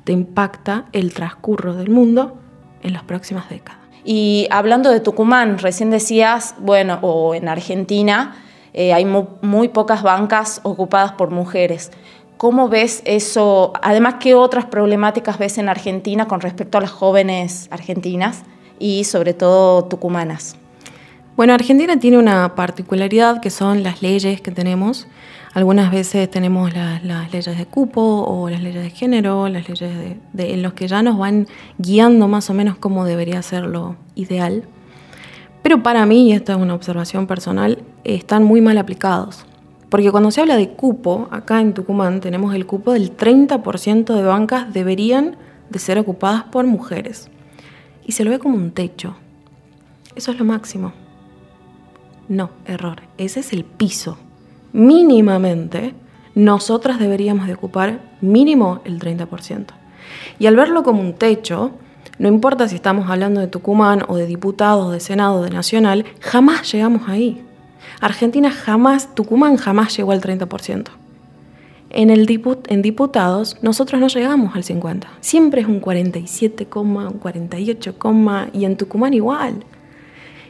te 0.03 0.11
impacta 0.11 0.85
el 0.91 1.13
transcurso 1.13 1.73
del 1.73 1.89
mundo 1.89 2.37
en 2.83 2.93
las 2.93 3.03
próximas 3.03 3.49
décadas. 3.49 3.79
Y 4.03 4.47
hablando 4.51 4.91
de 4.91 4.99
Tucumán, 4.99 5.57
recién 5.57 5.89
decías, 5.89 6.53
bueno, 6.59 6.99
o 7.01 7.33
en 7.33 7.47
Argentina, 7.47 8.35
eh, 8.73 8.93
hay 8.93 9.05
muy, 9.05 9.69
pocas 9.69 10.03
bancas 10.03 10.61
ocupadas 10.61 11.13
por 11.13 11.31
mujeres. 11.31 11.91
¿Cómo 12.37 12.69
ves 12.69 13.01
eso? 13.05 13.73
Además, 13.81 14.17
¿qué 14.19 14.35
otras 14.35 14.65
problemáticas 14.65 15.39
ves 15.39 15.57
en 15.57 15.67
Argentina 15.67 16.27
con 16.27 16.41
respecto 16.41 16.77
a 16.77 16.81
las 16.81 16.91
jóvenes 16.91 17.67
argentinas 17.71 18.43
y 18.77 19.05
sobre 19.05 19.33
todo 19.33 19.85
tucumanas? 19.85 20.57
Bueno, 21.35 21.53
Argentina 21.53 21.99
tiene 21.99 22.17
una 22.17 22.55
particularidad 22.55 23.41
que 23.41 23.49
son 23.49 23.83
las 23.83 24.01
leyes 24.01 24.39
que 24.39 24.51
tenemos. 24.51 25.05
Algunas 25.53 25.91
veces 25.91 26.31
tenemos 26.31 26.73
las 26.73 27.03
leyes 27.03 27.57
de 27.57 27.65
cupo 27.65 28.23
o 28.25 28.49
las 28.49 28.61
leyes 28.61 28.81
de 28.81 28.89
género, 28.89 29.49
las 29.49 29.67
leyes 29.67 29.91
de, 30.31 30.53
en 30.53 30.61
los 30.61 30.71
que 30.71 30.87
ya 30.87 31.03
nos 31.03 31.17
van 31.17 31.47
guiando 31.77 32.29
más 32.29 32.49
o 32.49 32.53
menos 32.53 32.77
cómo 32.77 33.03
debería 33.03 33.41
ser 33.41 33.65
lo 33.65 33.97
ideal. 34.15 34.63
Pero 35.61 35.83
para 35.83 36.05
mí, 36.05 36.29
y 36.29 36.31
esta 36.31 36.53
es 36.53 36.59
una 36.59 36.73
observación 36.73 37.27
personal, 37.27 37.83
están 38.05 38.45
muy 38.45 38.61
mal 38.61 38.77
aplicados. 38.77 39.45
Porque 39.89 40.11
cuando 40.11 40.31
se 40.31 40.39
habla 40.39 40.55
de 40.55 40.69
cupo, 40.69 41.27
acá 41.31 41.59
en 41.59 41.73
Tucumán 41.73 42.21
tenemos 42.21 42.55
el 42.55 42.65
cupo 42.65 42.93
del 42.93 43.15
30% 43.15 44.13
de 44.13 44.23
bancas 44.23 44.71
deberían 44.71 45.35
de 45.69 45.79
ser 45.79 45.99
ocupadas 45.99 46.43
por 46.43 46.65
mujeres. 46.65 47.29
Y 48.05 48.13
se 48.13 48.23
lo 48.23 48.31
ve 48.31 48.39
como 48.39 48.55
un 48.55 48.71
techo. 48.71 49.17
Eso 50.15 50.31
es 50.31 50.39
lo 50.39 50.45
máximo. 50.45 50.93
No, 52.27 52.49
error. 52.65 53.01
Ese 53.17 53.41
es 53.41 53.53
el 53.53 53.63
piso. 53.63 54.17
Mínimamente, 54.73 55.93
nosotras 56.33 56.99
deberíamos 56.99 57.47
de 57.47 57.53
ocupar 57.53 58.01
mínimo 58.21 58.81
el 58.83 58.99
30%. 58.99 59.67
Y 60.39 60.47
al 60.47 60.55
verlo 60.55 60.83
como 60.83 61.01
un 61.01 61.13
techo, 61.13 61.71
no 62.17 62.27
importa 62.27 62.67
si 62.67 62.75
estamos 62.75 63.09
hablando 63.09 63.41
de 63.41 63.47
Tucumán 63.47 64.03
o 64.07 64.15
de 64.15 64.25
diputados, 64.25 64.91
de 64.91 64.99
Senado, 64.99 65.43
de 65.43 65.49
Nacional, 65.49 66.05
jamás 66.19 66.71
llegamos 66.71 67.07
ahí. 67.07 67.43
Argentina 68.01 68.51
jamás, 68.51 69.13
Tucumán 69.15 69.57
jamás 69.57 69.95
llegó 69.95 70.11
al 70.11 70.21
30%. 70.21 70.85
En, 71.91 72.09
el 72.09 72.27
en 72.67 72.81
diputados 72.81 73.57
nosotros 73.61 74.01
no 74.01 74.07
llegamos 74.07 74.55
al 74.55 74.63
50%. 74.63 75.05
Siempre 75.21 75.61
es 75.61 75.67
un 75.67 75.79
47, 75.79 76.67
un 76.75 77.19
48, 77.19 77.95
y 78.53 78.65
en 78.65 78.75
Tucumán 78.75 79.13
igual. 79.13 79.63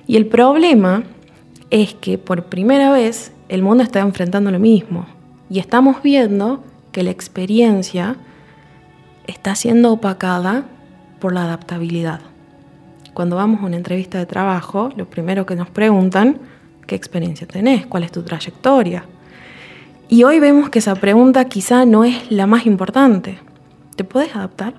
Y 0.08 0.18
el 0.18 0.28
problema 0.28 1.04
es 1.70 1.94
que 1.94 2.18
por 2.18 2.46
primera 2.46 2.92
vez 2.92 3.32
el 3.50 3.62
mundo 3.62 3.84
está 3.84 4.00
enfrentando 4.00 4.52
lo 4.52 4.60
mismo. 4.60 5.06
Y 5.50 5.60
estamos 5.60 6.02
viendo 6.02 6.64
que 6.92 7.04
la 7.04 7.12
experiencia 7.12 8.18
está 9.28 9.56
siendo 9.56 9.92
opacada 9.92 10.66
por 11.20 11.34
la 11.34 11.44
adaptabilidad. 11.44 12.22
Cuando 13.14 13.36
vamos 13.36 13.62
a 13.62 13.66
una 13.66 13.78
entrevista 13.78 14.18
de 14.18 14.26
trabajo, 14.26 14.90
lo 14.96 15.10
primero 15.10 15.46
que 15.46 15.56
nos 15.56 15.70
preguntan, 15.70 16.40
¿qué 16.86 16.96
experiencia 16.96 17.48
tenés? 17.48 17.86
¿Cuál 17.86 18.04
es 18.04 18.12
tu 18.12 18.24
trayectoria? 18.24 19.06
Y 20.08 20.24
hoy 20.24 20.40
vemos 20.40 20.70
que 20.70 20.80
esa 20.80 20.96
pregunta 20.96 21.46
quizá 21.46 21.86
no 21.86 22.04
es 22.04 22.32
la 22.32 22.46
más 22.46 22.66
importante. 22.66 23.40
¿Te 23.96 24.04
puedes 24.04 24.36
adaptar? 24.36 24.74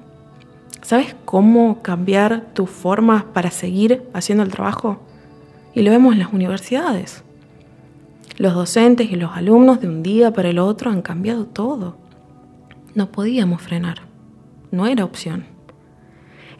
¿Sabes 0.82 1.16
cómo 1.24 1.82
cambiar 1.82 2.46
tus 2.52 2.70
formas 2.70 3.24
para 3.24 3.50
seguir 3.50 4.04
haciendo 4.12 4.44
el 4.44 4.50
trabajo? 4.50 5.00
Y 5.76 5.82
lo 5.82 5.90
vemos 5.90 6.14
en 6.14 6.20
las 6.20 6.32
universidades. 6.32 7.22
Los 8.38 8.54
docentes 8.54 9.10
y 9.10 9.16
los 9.16 9.36
alumnos 9.36 9.78
de 9.78 9.88
un 9.88 10.02
día 10.02 10.32
para 10.32 10.48
el 10.48 10.58
otro 10.58 10.90
han 10.90 11.02
cambiado 11.02 11.44
todo. 11.44 11.98
No 12.94 13.12
podíamos 13.12 13.60
frenar. 13.60 13.98
No 14.70 14.86
era 14.86 15.04
opción. 15.04 15.44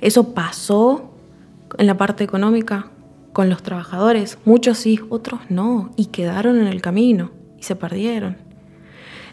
Eso 0.02 0.34
pasó 0.34 1.14
en 1.78 1.86
la 1.86 1.96
parte 1.96 2.24
económica 2.24 2.90
con 3.32 3.48
los 3.48 3.62
trabajadores. 3.62 4.36
Muchos 4.44 4.76
sí, 4.76 5.00
otros 5.08 5.40
no. 5.48 5.92
Y 5.96 6.06
quedaron 6.06 6.58
en 6.60 6.66
el 6.66 6.82
camino 6.82 7.30
y 7.58 7.62
se 7.62 7.74
perdieron. 7.74 8.36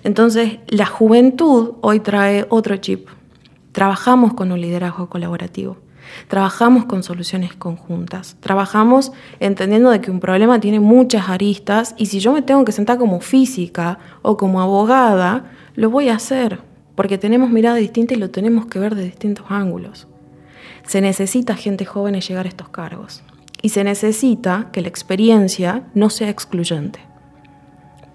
Entonces, 0.05 0.59
la 0.67 0.85
juventud 0.85 1.73
hoy 1.81 1.99
trae 1.99 2.45
otro 2.47 2.77
chip. 2.77 3.09
Trabajamos 3.73 4.33
con 4.33 4.53
un 4.53 4.61
liderazgo 4.61 5.09
colaborativo. 5.09 5.75
Trabajamos 6.27 6.85
con 6.85 7.03
soluciones 7.03 7.53
conjuntas. 7.53 8.37
Trabajamos 8.39 9.11
entendiendo 9.39 9.89
de 9.89 10.01
que 10.01 10.11
un 10.11 10.19
problema 10.19 10.59
tiene 10.59 10.79
muchas 10.79 11.29
aristas 11.29 11.95
y 11.97 12.07
si 12.07 12.19
yo 12.19 12.33
me 12.33 12.41
tengo 12.41 12.65
que 12.65 12.71
sentar 12.71 12.97
como 12.97 13.19
física 13.21 13.99
o 14.21 14.37
como 14.37 14.61
abogada, 14.61 15.51
lo 15.75 15.89
voy 15.89 16.09
a 16.09 16.15
hacer 16.15 16.59
porque 16.95 17.17
tenemos 17.17 17.49
mirada 17.49 17.77
distinta 17.77 18.13
y 18.13 18.17
lo 18.17 18.29
tenemos 18.29 18.67
que 18.67 18.79
ver 18.79 18.95
de 18.95 19.03
distintos 19.03 19.45
ángulos. 19.49 20.07
Se 20.85 21.01
necesita 21.01 21.55
gente 21.55 21.85
joven 21.85 22.15
en 22.15 22.21
llegar 22.21 22.45
a 22.45 22.49
estos 22.49 22.69
cargos 22.69 23.23
y 23.61 23.69
se 23.69 23.83
necesita 23.83 24.69
que 24.71 24.81
la 24.81 24.89
experiencia 24.89 25.83
no 25.93 26.09
sea 26.09 26.29
excluyente. 26.29 26.99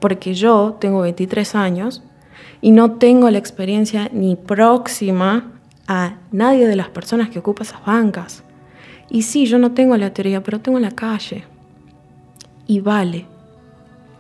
Porque 0.01 0.35
yo 0.35 0.77
tengo 0.79 1.01
23 1.01 1.55
años 1.55 2.03
y 2.61 2.71
no 2.71 2.93
tengo 2.93 3.31
la 3.31 3.39
experiencia 3.39 4.11
ni 4.13 4.37
próxima 4.37 5.58
a 5.89 6.19
nadie 6.31 6.69
de 6.69 6.77
las 6.77 6.91
personas 6.91 7.31
que 7.31 7.39
ocupa 7.39 7.65
esas 7.65 7.85
bancas. 7.85 8.45
Y 9.11 9.23
sí, 9.23 9.47
yo 9.47 9.59
no 9.59 9.73
tengo 9.73 9.97
la 9.97 10.13
teoría, 10.13 10.43
pero 10.43 10.61
tengo 10.61 10.79
la 10.79 10.91
calle. 10.91 11.45
Y 12.67 12.81
vale. 12.81 13.25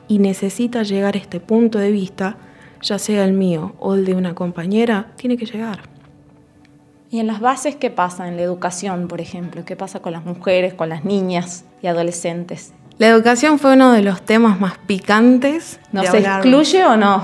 Y 0.08 0.18
necesita 0.18 0.82
llegar 0.82 1.14
a 1.14 1.18
este 1.18 1.38
punto 1.38 1.78
de 1.78 1.92
vista, 1.92 2.38
ya 2.80 2.98
sea 2.98 3.24
el 3.24 3.34
mío 3.34 3.74
o 3.78 3.94
el 3.94 4.06
de 4.06 4.14
una 4.14 4.34
compañera, 4.34 5.12
tiene 5.16 5.36
que 5.36 5.44
llegar. 5.44 5.80
¿Y 7.10 7.20
en 7.20 7.26
las 7.26 7.40
bases 7.40 7.76
qué 7.76 7.90
pasa 7.90 8.28
en 8.28 8.36
la 8.36 8.42
educación, 8.42 9.06
por 9.06 9.20
ejemplo? 9.20 9.64
¿Qué 9.66 9.76
pasa 9.76 10.00
con 10.00 10.12
las 10.12 10.24
mujeres, 10.24 10.72
con 10.72 10.88
las 10.88 11.04
niñas 11.04 11.66
y 11.82 11.86
adolescentes? 11.86 12.72
La 12.96 13.08
educación 13.08 13.58
fue 13.58 13.74
uno 13.74 13.92
de 13.92 14.02
los 14.02 14.22
temas 14.22 14.58
más 14.58 14.78
picantes. 14.78 15.80
¿No 15.92 16.02
se 16.02 16.18
excluye 16.18 16.84
o 16.84 16.96
no? 16.96 17.22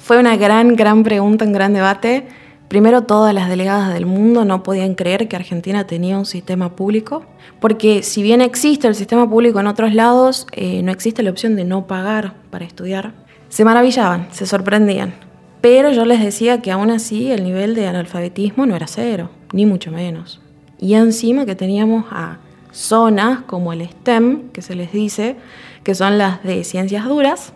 Fue 0.00 0.18
una 0.18 0.36
gran, 0.36 0.76
gran 0.76 1.02
pregunta, 1.02 1.44
un 1.46 1.52
gran 1.52 1.72
debate. 1.72 2.28
Primero, 2.72 3.02
todas 3.02 3.34
las 3.34 3.50
delegadas 3.50 3.92
del 3.92 4.06
mundo 4.06 4.46
no 4.46 4.62
podían 4.62 4.94
creer 4.94 5.28
que 5.28 5.36
Argentina 5.36 5.86
tenía 5.86 6.16
un 6.16 6.24
sistema 6.24 6.74
público, 6.74 7.22
porque 7.60 8.02
si 8.02 8.22
bien 8.22 8.40
existe 8.40 8.88
el 8.88 8.94
sistema 8.94 9.28
público 9.28 9.60
en 9.60 9.66
otros 9.66 9.92
lados, 9.92 10.46
eh, 10.52 10.82
no 10.82 10.90
existe 10.90 11.22
la 11.22 11.28
opción 11.28 11.54
de 11.54 11.66
no 11.66 11.86
pagar 11.86 12.32
para 12.48 12.64
estudiar. 12.64 13.12
Se 13.50 13.66
maravillaban, 13.66 14.28
se 14.30 14.46
sorprendían, 14.46 15.12
pero 15.60 15.92
yo 15.92 16.06
les 16.06 16.20
decía 16.20 16.62
que 16.62 16.72
aún 16.72 16.90
así 16.90 17.30
el 17.30 17.44
nivel 17.44 17.74
de 17.74 17.88
analfabetismo 17.88 18.64
no 18.64 18.74
era 18.74 18.86
cero, 18.86 19.28
ni 19.52 19.66
mucho 19.66 19.90
menos. 19.90 20.40
Y 20.78 20.94
encima 20.94 21.44
que 21.44 21.54
teníamos 21.54 22.06
a 22.10 22.38
zonas 22.70 23.40
como 23.42 23.74
el 23.74 23.86
STEM, 23.86 24.48
que 24.48 24.62
se 24.62 24.76
les 24.76 24.92
dice, 24.92 25.36
que 25.84 25.94
son 25.94 26.16
las 26.16 26.42
de 26.42 26.64
ciencias 26.64 27.04
duras, 27.04 27.52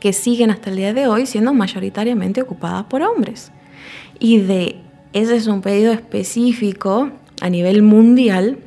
que 0.00 0.12
siguen 0.12 0.50
hasta 0.50 0.70
el 0.70 0.76
día 0.76 0.92
de 0.92 1.06
hoy 1.06 1.24
siendo 1.24 1.54
mayoritariamente 1.54 2.42
ocupadas 2.42 2.82
por 2.86 3.02
hombres. 3.02 3.52
Y 4.18 4.38
de 4.38 4.76
ese 5.12 5.36
es 5.36 5.46
un 5.46 5.62
pedido 5.62 5.92
específico 5.92 7.10
a 7.40 7.50
nivel 7.50 7.82
mundial 7.82 8.58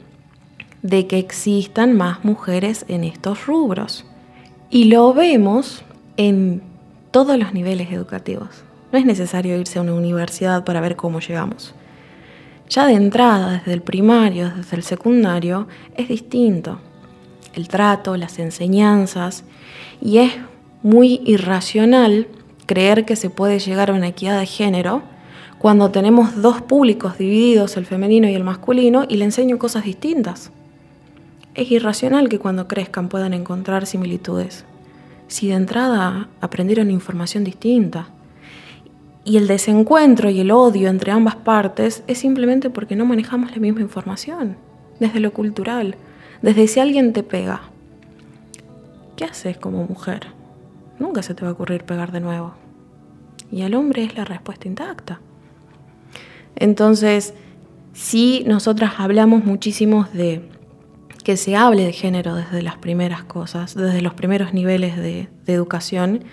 de 0.82 1.08
que 1.08 1.20
existan 1.20 1.94
más 1.94 2.24
mujeres 2.24 2.86
en 2.88 3.04
estos 3.04 3.46
rubros. 3.46 4.06
Y 4.70 4.86
lo 4.86 5.14
vemos 5.14 5.84
en 6.18 6.62
todos 7.12 7.38
los 7.38 7.54
niveles 7.54 7.92
educativos. 7.92 8.64
No 8.92 9.00
es 9.00 9.06
necesario 9.06 9.58
irse 9.58 9.80
a 9.80 9.82
una 9.82 9.94
universidad 9.94 10.64
para 10.64 10.82
ver 10.82 10.96
cómo 10.96 11.20
llegamos. 11.20 11.74
Ya 12.70 12.86
de 12.86 12.94
entrada, 12.94 13.52
desde 13.52 13.74
el 13.74 13.82
primario, 13.82 14.50
desde 14.50 14.78
el 14.78 14.84
secundario, 14.84 15.68
es 15.96 16.08
distinto. 16.08 16.80
El 17.54 17.68
trato, 17.68 18.16
las 18.16 18.40
enseñanzas, 18.40 19.44
y 20.02 20.20
es 20.20 20.34
muy 20.82 21.22
irracional 21.26 22.28
creer 22.66 23.04
que 23.06 23.18
se 23.18 23.30
puede 23.30 23.60
llegar 23.60 23.92
a 23.92 23.94
una 23.94 24.08
equidad 24.08 24.40
de 24.40 24.46
género 24.46 25.04
cuando 25.62 25.92
tenemos 25.92 26.42
dos 26.42 26.60
públicos 26.60 27.20
divididos, 27.20 27.78
el 27.78 27.86
femenino 27.86 28.28
y 28.28 28.34
el 28.34 28.44
masculino, 28.44 29.06
y 29.08 29.18
le 29.18 29.26
enseño 29.26 29.60
cosas 29.60 29.84
distintas. 29.84 30.52
Es 31.54 31.70
irracional 31.70 32.30
que 32.30 32.40
cuando 32.40 32.68
crezcan 32.68 33.10
puedan 33.10 33.36
encontrar 33.36 33.86
similitudes, 33.86 34.66
si 35.28 35.50
de 35.50 35.54
entrada 35.54 36.30
aprendieron 36.42 36.90
información 36.90 37.44
distinta. 37.44 38.08
Y 39.24 39.38
el 39.38 39.46
desencuentro 39.46 40.32
y 40.32 40.40
el 40.40 40.50
odio 40.50 40.90
entre 40.90 41.12
ambas 41.12 41.36
partes 41.36 42.04
es 42.08 42.18
simplemente 42.18 42.72
porque 42.72 42.96
no 42.96 43.06
manejamos 43.06 43.52
la 43.52 43.62
misma 43.62 43.82
información, 43.82 44.58
desde 45.00 45.20
lo 45.20 45.32
cultural, 45.32 45.96
desde 46.42 46.68
si 46.68 46.80
alguien 46.80 47.14
te 47.14 47.22
pega. 47.22 47.62
¿Qué 49.16 49.26
haces 49.26 49.60
como 49.60 49.84
mujer? 49.84 50.26
Nunca 50.98 51.22
se 51.22 51.36
te 51.36 51.44
va 51.44 51.50
a 51.50 51.54
ocurrir 51.54 51.84
pegar 51.84 52.12
de 52.12 52.20
nuevo. 52.20 52.56
Y 53.52 53.62
al 53.62 53.76
hombre 53.76 54.04
es 54.04 54.18
la 54.18 54.26
respuesta 54.26 54.68
intacta. 54.68 55.20
Entonces, 56.56 57.34
sí, 57.94 58.44
nosotras 58.48 58.94
hablamos 58.98 59.44
muchísimo 59.44 60.08
de 60.14 60.50
que 61.24 61.38
se 61.38 61.56
hable 61.56 61.86
de 61.86 61.94
género 61.94 62.36
desde 62.36 62.62
las 62.62 62.78
primeras 62.78 63.24
cosas, 63.24 63.76
desde 63.76 64.02
los 64.02 64.14
primeros 64.14 64.54
niveles 64.54 64.98
de, 64.98 65.28
educación, 65.48 66.24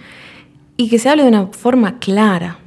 y 0.76 0.88
que 0.88 0.98
se 0.98 1.08
hable 1.08 1.24
de 1.24 1.28
una 1.28 1.46
forma 1.48 1.98
clara. 1.98 2.58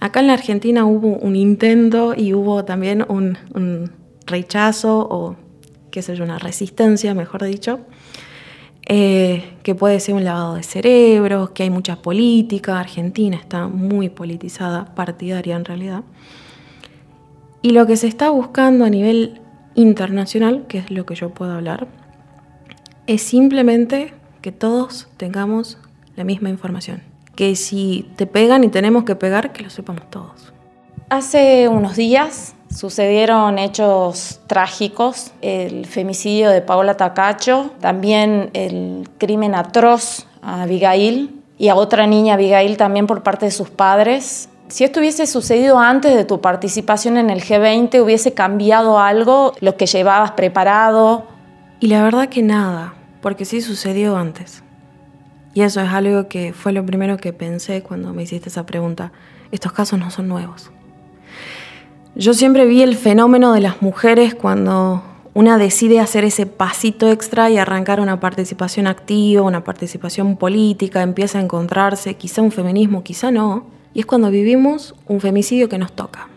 Acá 0.00 0.20
en 0.20 0.28
la 0.28 0.34
Argentina 0.34 0.84
hubo 0.84 1.16
un 1.16 1.34
intento 1.34 2.14
y 2.16 2.32
hubo 2.32 2.64
también 2.64 3.04
un, 3.08 3.90
rechazo 4.26 4.98
o, 5.10 5.36
qué 5.90 6.02
sé 6.02 6.14
yo, 6.14 6.22
una 6.22 6.38
resistencia, 6.38 7.14
mejor 7.14 7.44
dicho, 7.44 7.80
eh, 8.86 9.56
que 9.62 9.74
puede 9.74 10.00
ser 10.00 10.14
un 10.14 10.24
lavado 10.24 10.54
de 10.54 10.62
cerebros, 10.62 11.50
que 11.50 11.64
hay 11.64 11.70
mucha 11.70 11.96
política, 11.96 12.78
Argentina 12.78 13.36
está 13.36 13.66
muy 13.66 14.08
politizada, 14.08 14.94
partidaria 14.94 15.56
en 15.56 15.64
realidad. 15.64 16.04
Y 17.62 17.70
lo 17.70 17.86
que 17.86 17.96
se 17.96 18.06
está 18.06 18.30
buscando 18.30 18.84
a 18.84 18.90
nivel 18.90 19.40
internacional, 19.74 20.66
que 20.68 20.78
es 20.78 20.90
lo 20.90 21.06
que 21.06 21.14
yo 21.14 21.30
puedo 21.30 21.52
hablar, 21.52 21.88
es 23.06 23.22
simplemente 23.22 24.14
que 24.42 24.52
todos 24.52 25.08
tengamos 25.16 25.78
la 26.16 26.24
misma 26.24 26.50
información. 26.50 27.02
Que 27.34 27.56
si 27.56 28.10
te 28.16 28.26
pegan 28.26 28.64
y 28.64 28.68
tenemos 28.68 29.04
que 29.04 29.16
pegar, 29.16 29.52
que 29.52 29.62
lo 29.62 29.70
sepamos 29.70 30.08
todos. 30.10 30.52
Hace 31.08 31.68
unos 31.68 31.96
días 31.96 32.54
sucedieron 32.74 33.58
hechos 33.58 34.40
trágicos, 34.46 35.32
el 35.40 35.86
femicidio 35.86 36.50
de 36.50 36.60
Paola 36.60 36.96
Tacacho, 36.96 37.70
también 37.80 38.50
el 38.52 39.08
crimen 39.18 39.54
atroz 39.54 40.26
a 40.42 40.62
Abigail, 40.62 41.38
y 41.58 41.68
a 41.68 41.74
otra 41.74 42.06
niña, 42.06 42.34
Abigail, 42.34 42.76
también 42.76 43.06
por 43.06 43.22
parte 43.22 43.46
de 43.46 43.50
sus 43.50 43.68
padres. 43.68 44.47
Si 44.68 44.84
esto 44.84 45.00
hubiese 45.00 45.26
sucedido 45.26 45.78
antes 45.78 46.14
de 46.14 46.24
tu 46.24 46.42
participación 46.42 47.16
en 47.16 47.30
el 47.30 47.40
G20, 47.42 48.02
¿hubiese 48.02 48.34
cambiado 48.34 48.98
algo, 48.98 49.54
lo 49.60 49.76
que 49.76 49.86
llevabas 49.86 50.32
preparado? 50.32 51.26
Y 51.80 51.86
la 51.86 52.02
verdad 52.02 52.28
que 52.28 52.42
nada, 52.42 52.92
porque 53.22 53.46
sí 53.46 53.62
sucedió 53.62 54.16
antes. 54.16 54.62
Y 55.54 55.62
eso 55.62 55.80
es 55.80 55.88
algo 55.88 56.28
que 56.28 56.52
fue 56.52 56.72
lo 56.72 56.84
primero 56.84 57.16
que 57.16 57.32
pensé 57.32 57.82
cuando 57.82 58.12
me 58.12 58.24
hiciste 58.24 58.50
esa 58.50 58.66
pregunta. 58.66 59.10
Estos 59.52 59.72
casos 59.72 59.98
no 59.98 60.10
son 60.10 60.28
nuevos. 60.28 60.70
Yo 62.14 62.34
siempre 62.34 62.66
vi 62.66 62.82
el 62.82 62.96
fenómeno 62.96 63.54
de 63.54 63.60
las 63.60 63.80
mujeres 63.80 64.34
cuando 64.34 65.02
una 65.32 65.56
decide 65.56 66.00
hacer 66.00 66.24
ese 66.24 66.44
pasito 66.44 67.08
extra 67.08 67.48
y 67.48 67.56
arrancar 67.56 68.00
una 68.00 68.20
participación 68.20 68.86
activa, 68.86 69.40
una 69.40 69.64
participación 69.64 70.36
política, 70.36 71.00
empieza 71.00 71.38
a 71.38 71.42
encontrarse, 71.42 72.16
quizá 72.16 72.42
un 72.42 72.52
feminismo, 72.52 73.02
quizá 73.02 73.30
no, 73.30 73.77
y 73.98 74.02
es 74.02 74.06
cuando 74.06 74.30
vivimos 74.30 74.94
un 75.08 75.20
femicidio 75.20 75.68
que 75.68 75.76
nos 75.76 75.90
toca. 75.90 76.28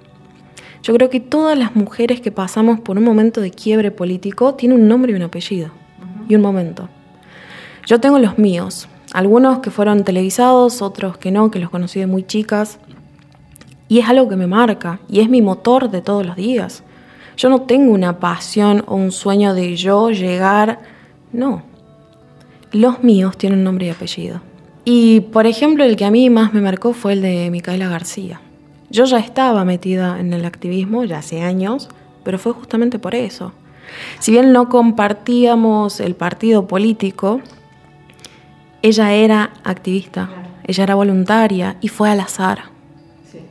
Yo 0.81 0.95
creo 0.95 1.11
que 1.11 1.19
todas 1.19 1.55
las 1.55 1.75
mujeres 1.75 2.19
que 2.19 2.31
pasamos 2.31 2.79
por 2.79 2.97
un 2.97 3.03
momento 3.03 3.39
de 3.39 3.51
quiebre 3.51 3.91
político 3.91 4.55
tienen 4.55 4.81
un 4.81 4.87
nombre 4.87 5.11
y 5.11 5.15
un 5.15 5.21
apellido, 5.21 5.69
y 6.27 6.33
un 6.33 6.41
momento. 6.41 6.89
Yo 7.85 7.99
tengo 7.99 8.17
los 8.17 8.39
míos, 8.39 8.87
algunos 9.13 9.59
que 9.59 9.69
fueron 9.69 10.03
televisados, 10.03 10.81
otros 10.81 11.19
que 11.19 11.29
no, 11.29 11.51
que 11.51 11.59
los 11.59 11.69
conocí 11.69 11.99
de 11.99 12.07
muy 12.07 12.23
chicas, 12.23 12.79
y 13.87 13.99
es 13.99 14.09
algo 14.09 14.27
que 14.27 14.37
me 14.37 14.47
marca, 14.47 14.99
y 15.07 15.19
es 15.19 15.29
mi 15.29 15.43
motor 15.43 15.91
de 15.91 16.01
todos 16.01 16.25
los 16.25 16.35
días. 16.35 16.83
Yo 17.37 17.49
no 17.49 17.61
tengo 17.61 17.93
una 17.93 18.19
pasión 18.19 18.83
o 18.87 18.95
un 18.95 19.11
sueño 19.11 19.53
de 19.53 19.75
yo 19.75 20.09
llegar, 20.09 20.79
no. 21.31 21.61
Los 22.71 23.03
míos 23.03 23.37
tienen 23.37 23.63
nombre 23.63 23.85
y 23.85 23.89
apellido. 23.91 24.41
Y 24.83 25.21
por 25.21 25.45
ejemplo, 25.45 25.83
el 25.83 25.95
que 25.95 26.05
a 26.05 26.11
mí 26.11 26.29
más 26.29 26.53
me 26.53 26.61
marcó 26.61 26.93
fue 26.93 27.13
el 27.13 27.21
de 27.21 27.49
Micaela 27.51 27.87
García. 27.87 28.41
Yo 28.89 29.05
ya 29.05 29.19
estaba 29.19 29.63
metida 29.63 30.19
en 30.19 30.33
el 30.33 30.45
activismo 30.45 31.03
ya 31.03 31.19
hace 31.19 31.41
años, 31.41 31.89
pero 32.23 32.39
fue 32.39 32.51
justamente 32.53 32.99
por 32.99 33.15
eso. 33.15 33.53
Si 34.19 34.31
bien 34.31 34.51
no 34.51 34.69
compartíamos 34.69 35.99
el 35.99 36.15
partido 36.15 36.67
político, 36.67 37.41
ella 38.81 39.13
era 39.13 39.53
activista, 39.63 40.29
ella 40.65 40.83
era 40.83 40.95
voluntaria 40.95 41.77
y 41.81 41.87
fue 41.87 42.09
al 42.09 42.19
azar. 42.19 42.63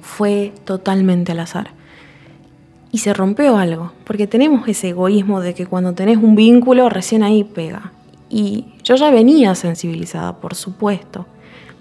Fue 0.00 0.52
totalmente 0.64 1.32
al 1.32 1.40
azar 1.40 1.80
y 2.92 2.98
se 2.98 3.14
rompió 3.14 3.56
algo, 3.56 3.92
porque 4.04 4.26
tenemos 4.26 4.66
ese 4.68 4.90
egoísmo 4.90 5.40
de 5.40 5.54
que 5.54 5.66
cuando 5.66 5.94
tenés 5.94 6.16
un 6.18 6.34
vínculo 6.34 6.88
recién 6.88 7.22
ahí 7.22 7.44
pega. 7.44 7.92
Y 8.30 8.66
yo 8.84 8.94
ya 8.94 9.10
venía 9.10 9.54
sensibilizada, 9.54 10.40
por 10.40 10.54
supuesto, 10.54 11.26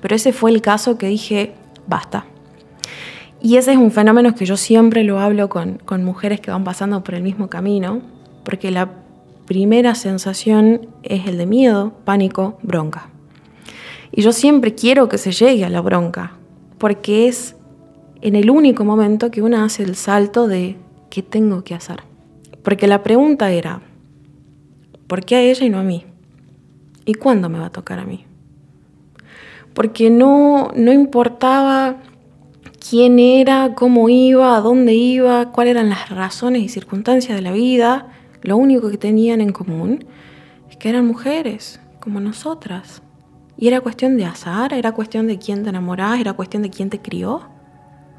pero 0.01 0.15
ese 0.15 0.33
fue 0.33 0.51
el 0.51 0.61
caso 0.61 0.97
que 0.97 1.07
dije, 1.07 1.53
basta. 1.87 2.25
Y 3.41 3.55
ese 3.55 3.71
es 3.71 3.77
un 3.77 3.91
fenómeno 3.91 4.35
que 4.35 4.45
yo 4.45 4.57
siempre 4.57 5.03
lo 5.03 5.19
hablo 5.19 5.47
con, 5.47 5.77
con 5.85 6.03
mujeres 6.03 6.41
que 6.41 6.51
van 6.51 6.63
pasando 6.63 7.03
por 7.03 7.15
el 7.15 7.23
mismo 7.23 7.49
camino, 7.49 8.01
porque 8.43 8.71
la 8.71 8.89
primera 9.45 9.95
sensación 9.95 10.89
es 11.03 11.27
el 11.27 11.37
de 11.37 11.45
miedo, 11.45 11.93
pánico, 12.03 12.57
bronca. 12.63 13.09
Y 14.11 14.23
yo 14.23 14.33
siempre 14.33 14.75
quiero 14.75 15.07
que 15.07 15.17
se 15.17 15.31
llegue 15.31 15.65
a 15.65 15.69
la 15.69 15.81
bronca, 15.81 16.33
porque 16.77 17.27
es 17.27 17.55
en 18.21 18.35
el 18.35 18.49
único 18.49 18.83
momento 18.83 19.31
que 19.31 19.41
uno 19.41 19.63
hace 19.63 19.83
el 19.83 19.95
salto 19.95 20.47
de 20.47 20.77
¿qué 21.09 21.21
tengo 21.21 21.63
que 21.63 21.75
hacer? 21.75 22.03
Porque 22.63 22.87
la 22.87 23.03
pregunta 23.03 23.51
era, 23.51 23.81
¿por 25.07 25.23
qué 25.23 25.35
a 25.35 25.41
ella 25.41 25.65
y 25.65 25.69
no 25.69 25.79
a 25.79 25.83
mí? 25.83 26.05
¿Y 27.09 27.15
cuándo 27.15 27.49
me 27.49 27.57
va 27.57 27.67
a 27.67 27.71
tocar 27.71 27.97
a 27.97 28.05
mí? 28.05 28.25
Porque 29.73 30.09
no, 30.09 30.71
no 30.75 30.93
importaba 30.93 31.97
quién 32.87 33.17
era, 33.17 33.73
cómo 33.73 34.09
iba, 34.09 34.55
a 34.55 34.61
dónde 34.61 34.93
iba, 34.93 35.51
cuáles 35.51 35.71
eran 35.71 35.89
las 35.89 36.09
razones 36.09 36.61
y 36.61 36.69
circunstancias 36.69 37.35
de 37.35 37.41
la 37.41 37.51
vida, 37.51 38.09
lo 38.43 38.57
único 38.57 38.91
que 38.91 38.97
tenían 38.97 39.41
en 39.41 39.51
común 39.51 40.05
es 40.69 40.77
que 40.77 40.89
eran 40.89 41.07
mujeres, 41.07 41.79
como 41.99 42.19
nosotras. 42.19 43.01
Y 43.57 43.67
era 43.67 43.81
cuestión 43.81 44.15
de 44.15 44.25
azar, 44.25 44.73
era 44.73 44.91
cuestión 44.91 45.25
de 45.25 45.39
quién 45.39 45.63
te 45.63 45.69
enamorás, 45.69 46.19
era 46.19 46.33
cuestión 46.33 46.61
de 46.61 46.69
quién 46.69 46.91
te 46.91 46.99
crió. 46.99 47.41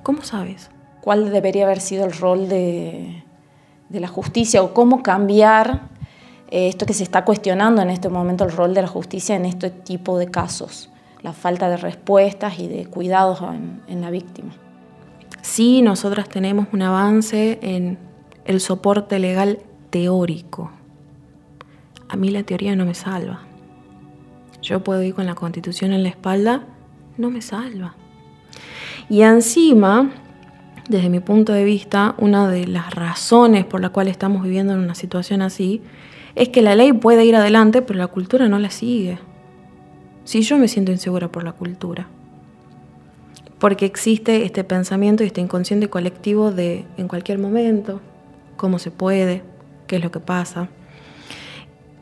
¿Cómo 0.03 0.22
sabes? 0.22 0.70
cuál 1.00 1.31
debería 1.31 1.64
haber 1.64 1.81
sido 1.81 2.05
el 2.05 2.12
rol 2.12 2.48
de, 2.48 3.24
la 3.90 4.09
justicia 4.09 4.62
o 4.62 4.72
cómo 4.74 5.03
cambiar 5.03 5.88
esto 6.51 6.87
que 6.87 6.95
se 6.95 7.03
está 7.03 7.25
cuestionando 7.25 7.83
en 7.83 7.91
este 7.91 8.09
momento, 8.09 8.45
el 8.45 8.53
rol 8.53 8.75
de 8.75 8.83
la 8.83 8.89
justicia 8.89 9.37
en 9.37 9.45
este 9.45 9.71
tipo 9.71 10.19
de 10.19 10.31
casos, 10.31 10.91
la 11.23 11.33
falta 11.33 11.69
de 11.69 11.77
respuestas 11.77 12.59
y 12.59 12.69
de 12.69 12.87
cuidados 12.87 13.41
en, 13.43 13.83
en 13.87 14.01
la 14.01 14.11
víctima. 14.11 14.53
Sí, 15.43 15.83
nosotras 15.83 16.29
tenemos 16.29 16.67
un 16.73 16.83
avance 16.83 17.59
en 17.63 17.99
el 18.45 18.61
soporte 18.61 19.19
legal 19.19 19.61
teórico. 19.91 20.71
A 22.09 22.17
mí 22.17 22.31
la 22.31 22.43
teoría 22.43 22.75
no 22.75 22.85
me 22.85 22.95
salva. 22.95 23.41
Yo 24.63 24.83
puedo 24.83 25.03
ir 25.03 25.15
con 25.15 25.27
la 25.27 25.35
constitución 25.35 25.93
en 25.93 26.03
la 26.03 26.09
espalda, 26.09 26.65
no 27.17 27.31
me 27.31 27.41
salva. 27.43 27.95
Y 29.09 29.23
encima, 29.23 30.11
desde 30.89 31.09
mi 31.09 31.21
punto 31.21 31.53
de 31.53 31.65
vista, 31.65 32.15
una 32.19 32.49
de 32.49 32.67
las 32.67 32.95
razones 32.95 33.65
por 33.65 33.81
la 33.81 33.91
cual 33.91 34.09
estamos 34.09 34.43
viviendo 34.43 34.73
en 34.73 34.81
una 34.81 34.95
situación 34.95 35.43
así 35.43 35.83
es 36.35 36.49
que 36.49 36.62
la 36.62 36.75
ley 36.75 36.93
puede 36.93 37.25
ir 37.25 37.37
adelante, 37.37 37.83
pero 37.83 37.99
la 37.99 38.07
cultura 38.07 38.49
no 38.49 38.59
la 38.59 38.71
sigue. 38.71 39.19
Si 40.25 40.43
yo 40.43 40.59
me 40.59 40.69
siento 40.69 40.93
insegura 40.93 41.29
por 41.29 41.45
la 41.45 41.53
cultura, 41.53 42.09
porque 43.59 43.85
existe 43.85 44.45
este 44.45 44.64
pensamiento 44.64 45.23
y 45.23 45.27
este 45.27 45.40
inconsciente 45.40 45.90
colectivo 45.90 46.51
de 46.51 46.87
en 46.97 47.09
cualquier 47.09 47.38
momento, 47.38 48.01
cómo 48.57 48.79
se 48.79 48.90
puede, 48.90 49.43
qué 49.87 49.97
es 49.97 50.03
lo 50.03 50.11
que 50.11 50.21
pasa. 50.21 50.69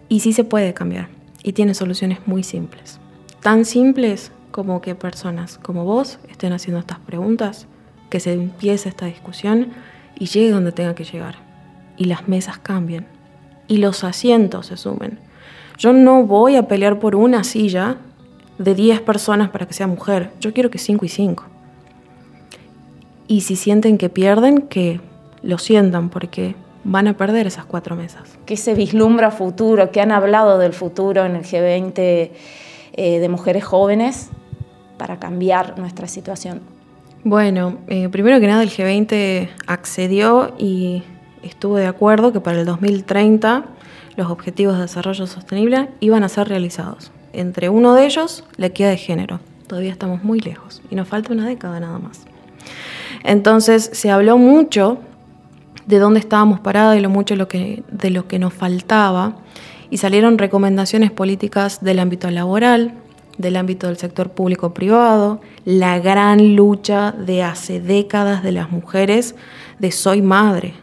Y 0.08 0.20
sí 0.20 0.32
se 0.32 0.44
puede 0.44 0.72
cambiar 0.72 1.08
y 1.42 1.52
tiene 1.52 1.74
soluciones 1.74 2.20
muy 2.26 2.42
simples. 2.42 3.00
Tan 3.42 3.64
simples 3.64 4.32
como 4.50 4.80
que 4.80 4.94
personas 4.94 5.58
como 5.58 5.84
vos 5.84 6.18
estén 6.28 6.52
haciendo 6.52 6.80
estas 6.80 6.98
preguntas 7.00 7.66
que 8.10 8.20
se 8.20 8.32
empiece 8.32 8.88
esta 8.88 9.06
discusión 9.06 9.68
y 10.18 10.26
llegue 10.26 10.50
donde 10.50 10.72
tenga 10.72 10.94
que 10.94 11.04
llegar. 11.04 11.36
Y 11.96 12.04
las 12.04 12.28
mesas 12.28 12.58
cambien. 12.58 13.17
Y 13.68 13.76
los 13.76 14.02
asientos 14.02 14.66
se 14.66 14.76
sumen. 14.76 15.18
Yo 15.78 15.92
no 15.92 16.24
voy 16.24 16.56
a 16.56 16.66
pelear 16.66 16.98
por 16.98 17.14
una 17.14 17.44
silla 17.44 17.98
de 18.58 18.74
10 18.74 19.02
personas 19.02 19.50
para 19.50 19.66
que 19.66 19.74
sea 19.74 19.86
mujer. 19.86 20.32
Yo 20.40 20.52
quiero 20.52 20.70
que 20.70 20.78
5 20.78 21.04
y 21.04 21.08
5. 21.08 21.44
Y 23.28 23.42
si 23.42 23.56
sienten 23.56 23.98
que 23.98 24.08
pierden, 24.08 24.62
que 24.62 25.00
lo 25.42 25.58
sientan, 25.58 26.08
porque 26.08 26.56
van 26.84 27.06
a 27.06 27.16
perder 27.16 27.46
esas 27.46 27.66
cuatro 27.66 27.94
mesas. 27.94 28.38
¿Qué 28.46 28.56
se 28.56 28.74
vislumbra 28.74 29.30
futuro? 29.30 29.90
¿Qué 29.90 30.00
han 30.00 30.10
hablado 30.10 30.58
del 30.58 30.72
futuro 30.72 31.24
en 31.24 31.36
el 31.36 31.44
G20 31.44 32.30
eh, 32.94 33.20
de 33.20 33.28
mujeres 33.28 33.64
jóvenes 33.64 34.30
para 34.96 35.18
cambiar 35.18 35.78
nuestra 35.78 36.08
situación? 36.08 36.60
Bueno, 37.24 37.78
eh, 37.88 38.08
primero 38.08 38.40
que 38.40 38.46
nada 38.46 38.62
el 38.62 38.70
G20 38.70 39.50
accedió 39.66 40.54
y 40.58 41.02
estuvo 41.48 41.76
de 41.76 41.86
acuerdo 41.86 42.32
que 42.32 42.40
para 42.40 42.60
el 42.60 42.66
2030 42.66 43.64
los 44.16 44.30
objetivos 44.30 44.76
de 44.76 44.82
desarrollo 44.82 45.26
sostenible 45.26 45.88
iban 46.00 46.24
a 46.24 46.28
ser 46.28 46.48
realizados. 46.48 47.12
Entre 47.32 47.68
uno 47.68 47.94
de 47.94 48.06
ellos, 48.06 48.44
la 48.56 48.66
equidad 48.66 48.90
de 48.90 48.96
género. 48.96 49.40
Todavía 49.66 49.92
estamos 49.92 50.24
muy 50.24 50.40
lejos 50.40 50.82
y 50.90 50.94
nos 50.94 51.08
falta 51.08 51.32
una 51.32 51.46
década 51.46 51.78
nada 51.78 51.98
más. 51.98 52.22
Entonces 53.22 53.90
se 53.92 54.10
habló 54.10 54.38
mucho 54.38 54.98
de 55.86 55.98
dónde 55.98 56.20
estábamos 56.20 56.60
parados 56.60 56.96
y 56.96 57.00
lo 57.00 57.10
mucho 57.10 57.36
lo 57.36 57.48
que, 57.48 57.82
de 57.90 58.10
lo 58.10 58.28
que 58.28 58.38
nos 58.38 58.54
faltaba 58.54 59.36
y 59.90 59.98
salieron 59.98 60.38
recomendaciones 60.38 61.10
políticas 61.10 61.82
del 61.82 61.98
ámbito 61.98 62.30
laboral, 62.30 62.94
del 63.38 63.56
ámbito 63.56 63.86
del 63.86 63.96
sector 63.96 64.30
público-privado, 64.30 65.40
la 65.64 65.98
gran 65.98 66.56
lucha 66.56 67.12
de 67.12 67.42
hace 67.42 67.80
décadas 67.80 68.42
de 68.42 68.52
las 68.52 68.70
mujeres 68.70 69.34
de 69.78 69.92
soy 69.92 70.22
madre. 70.22 70.74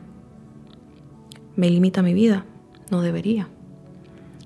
¿Me 1.55 1.69
limita 1.69 2.01
mi 2.01 2.13
vida? 2.13 2.45
No 2.91 3.01
debería. 3.01 3.47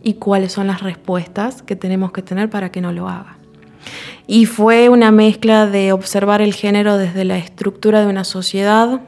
¿Y 0.02 0.14
cuáles 0.14 0.54
son 0.54 0.68
las 0.68 0.82
respuestas 0.82 1.62
que 1.62 1.76
tenemos 1.76 2.12
que 2.12 2.22
tener 2.22 2.50
para 2.50 2.72
que 2.72 2.82
no 2.82 2.92
lo 2.92 3.10
haga? 3.10 3.38
Y 4.28 4.46
fue 4.46 4.90
una 4.90 5.12
mezcla 5.12 5.66
de 5.66 5.92
observar 5.92 6.42
el 6.42 6.54
género 6.54 6.98
desde 6.98 7.26
la 7.26 7.38
estructura 7.38 8.02
de 8.02 8.08
una 8.08 8.24
sociedad, 8.24 9.02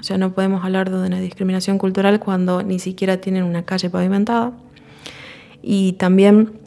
o 0.00 0.02
sea, 0.02 0.18
no 0.18 0.32
podemos 0.32 0.64
hablar 0.64 0.90
de 0.90 1.06
una 1.06 1.20
discriminación 1.20 1.78
cultural 1.78 2.20
cuando 2.20 2.62
ni 2.62 2.78
siquiera 2.78 3.18
tienen 3.18 3.44
una 3.44 3.64
calle 3.64 3.88
pavimentada, 3.88 4.52
y 5.62 5.92
también 5.92 6.64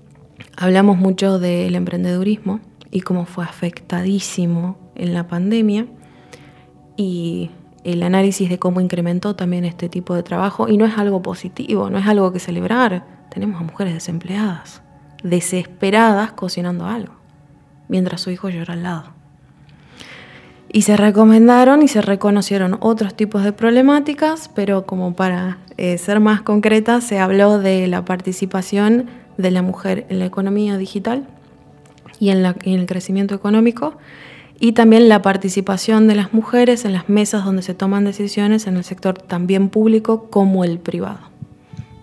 Hablamos 0.59 0.97
mucho 0.97 1.37
del 1.37 1.75
emprendedurismo 1.75 2.61
y 2.89 3.01
cómo 3.01 3.25
fue 3.25 3.43
afectadísimo 3.43 4.75
en 4.95 5.13
la 5.13 5.27
pandemia 5.27 5.85
y 6.95 7.51
el 7.87 8.03
análisis 8.03 8.49
de 8.49 8.59
cómo 8.59 8.81
incrementó 8.81 9.35
también 9.35 9.63
este 9.63 9.87
tipo 9.87 10.13
de 10.13 10.21
trabajo 10.21 10.67
y 10.67 10.77
no 10.77 10.85
es 10.85 10.97
algo 10.97 11.21
positivo, 11.21 11.89
no 11.89 11.97
es 11.97 12.05
algo 12.05 12.33
que 12.33 12.39
celebrar. 12.39 13.05
Tenemos 13.29 13.61
a 13.61 13.63
mujeres 13.63 13.93
desempleadas, 13.93 14.81
desesperadas 15.23 16.33
cocinando 16.33 16.85
algo. 16.85 17.13
mientras 17.89 18.19
su 18.19 18.31
hijo 18.31 18.49
llora 18.49 18.73
al 18.73 18.83
lado. 18.83 19.13
Y 20.69 20.81
se 20.81 20.97
recomendaron 20.97 21.81
y 21.81 21.87
se 21.87 22.01
reconocieron 22.01 22.77
otros 22.81 23.15
tipos 23.15 23.45
de 23.45 23.53
problemáticas, 23.53 24.49
pero 24.53 24.85
como 24.85 25.15
para 25.15 25.59
eh, 25.77 25.97
ser 25.97 26.19
más 26.19 26.41
concreta, 26.41 26.99
se 26.99 27.19
habló 27.19 27.59
de 27.59 27.87
la 27.87 28.03
participación 28.03 29.09
de 29.37 29.51
la 29.51 29.61
mujer 29.61 30.05
en 30.09 30.19
la 30.19 30.25
economía 30.25 30.77
digital 30.77 31.25
y 32.19 32.31
en, 32.31 32.43
en 32.45 32.79
el 32.79 32.85
crecimiento 32.85 33.33
económico, 33.33 33.95
y 34.59 34.71
también 34.71 35.09
la 35.09 35.21
participación 35.21 36.07
de 36.07 36.15
las 36.15 36.33
mujeres 36.33 36.85
en 36.85 36.93
las 36.93 37.09
mesas 37.09 37.45
donde 37.45 37.61
se 37.61 37.73
toman 37.73 38.05
decisiones 38.05 38.67
en 38.67 38.77
el 38.77 38.83
sector 38.83 39.17
también 39.17 39.69
público 39.69 40.29
como 40.29 40.63
el 40.63 40.79
privado. 40.79 41.19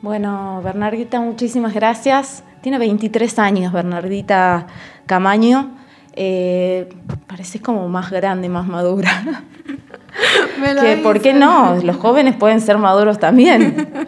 Bueno, 0.03 0.61
Bernardita, 0.63 1.21
muchísimas 1.21 1.75
gracias. 1.75 2.45
Tiene 2.61 2.79
23 2.79 3.39
años, 3.39 3.73
Bernardita 3.73 4.67
Camaño. 5.07 5.77
Eh, 6.15 6.89
pareces 7.27 7.61
como 7.61 7.89
más 7.89 8.11
grande, 8.11 8.49
más 8.49 8.67
madura. 8.67 9.11
que, 10.81 10.97
¿Por 11.03 11.21
qué 11.21 11.33
no? 11.33 11.77
Los 11.83 11.97
jóvenes 11.97 12.37
pueden 12.37 12.61
ser 12.61 12.79
maduros 12.79 13.19
también. 13.19 13.89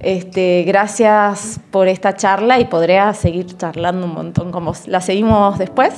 Este, 0.00 0.62
gracias 0.64 1.58
por 1.72 1.88
esta 1.88 2.14
charla 2.14 2.60
y 2.60 2.66
podría 2.66 3.12
seguir 3.12 3.56
charlando 3.56 4.06
un 4.06 4.14
montón 4.14 4.52
con 4.52 4.64
vos. 4.64 4.86
¿La 4.86 5.00
seguimos 5.00 5.58
después? 5.58 5.94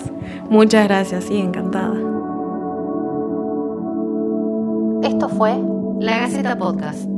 Muchas 0.49 0.89
gracias, 0.89 1.25
sí, 1.25 1.39
encantada. 1.39 1.93
Esto 5.03 5.29
fue 5.29 5.59
La 6.01 6.21
Gaceta 6.21 6.57
Podcast. 6.57 7.18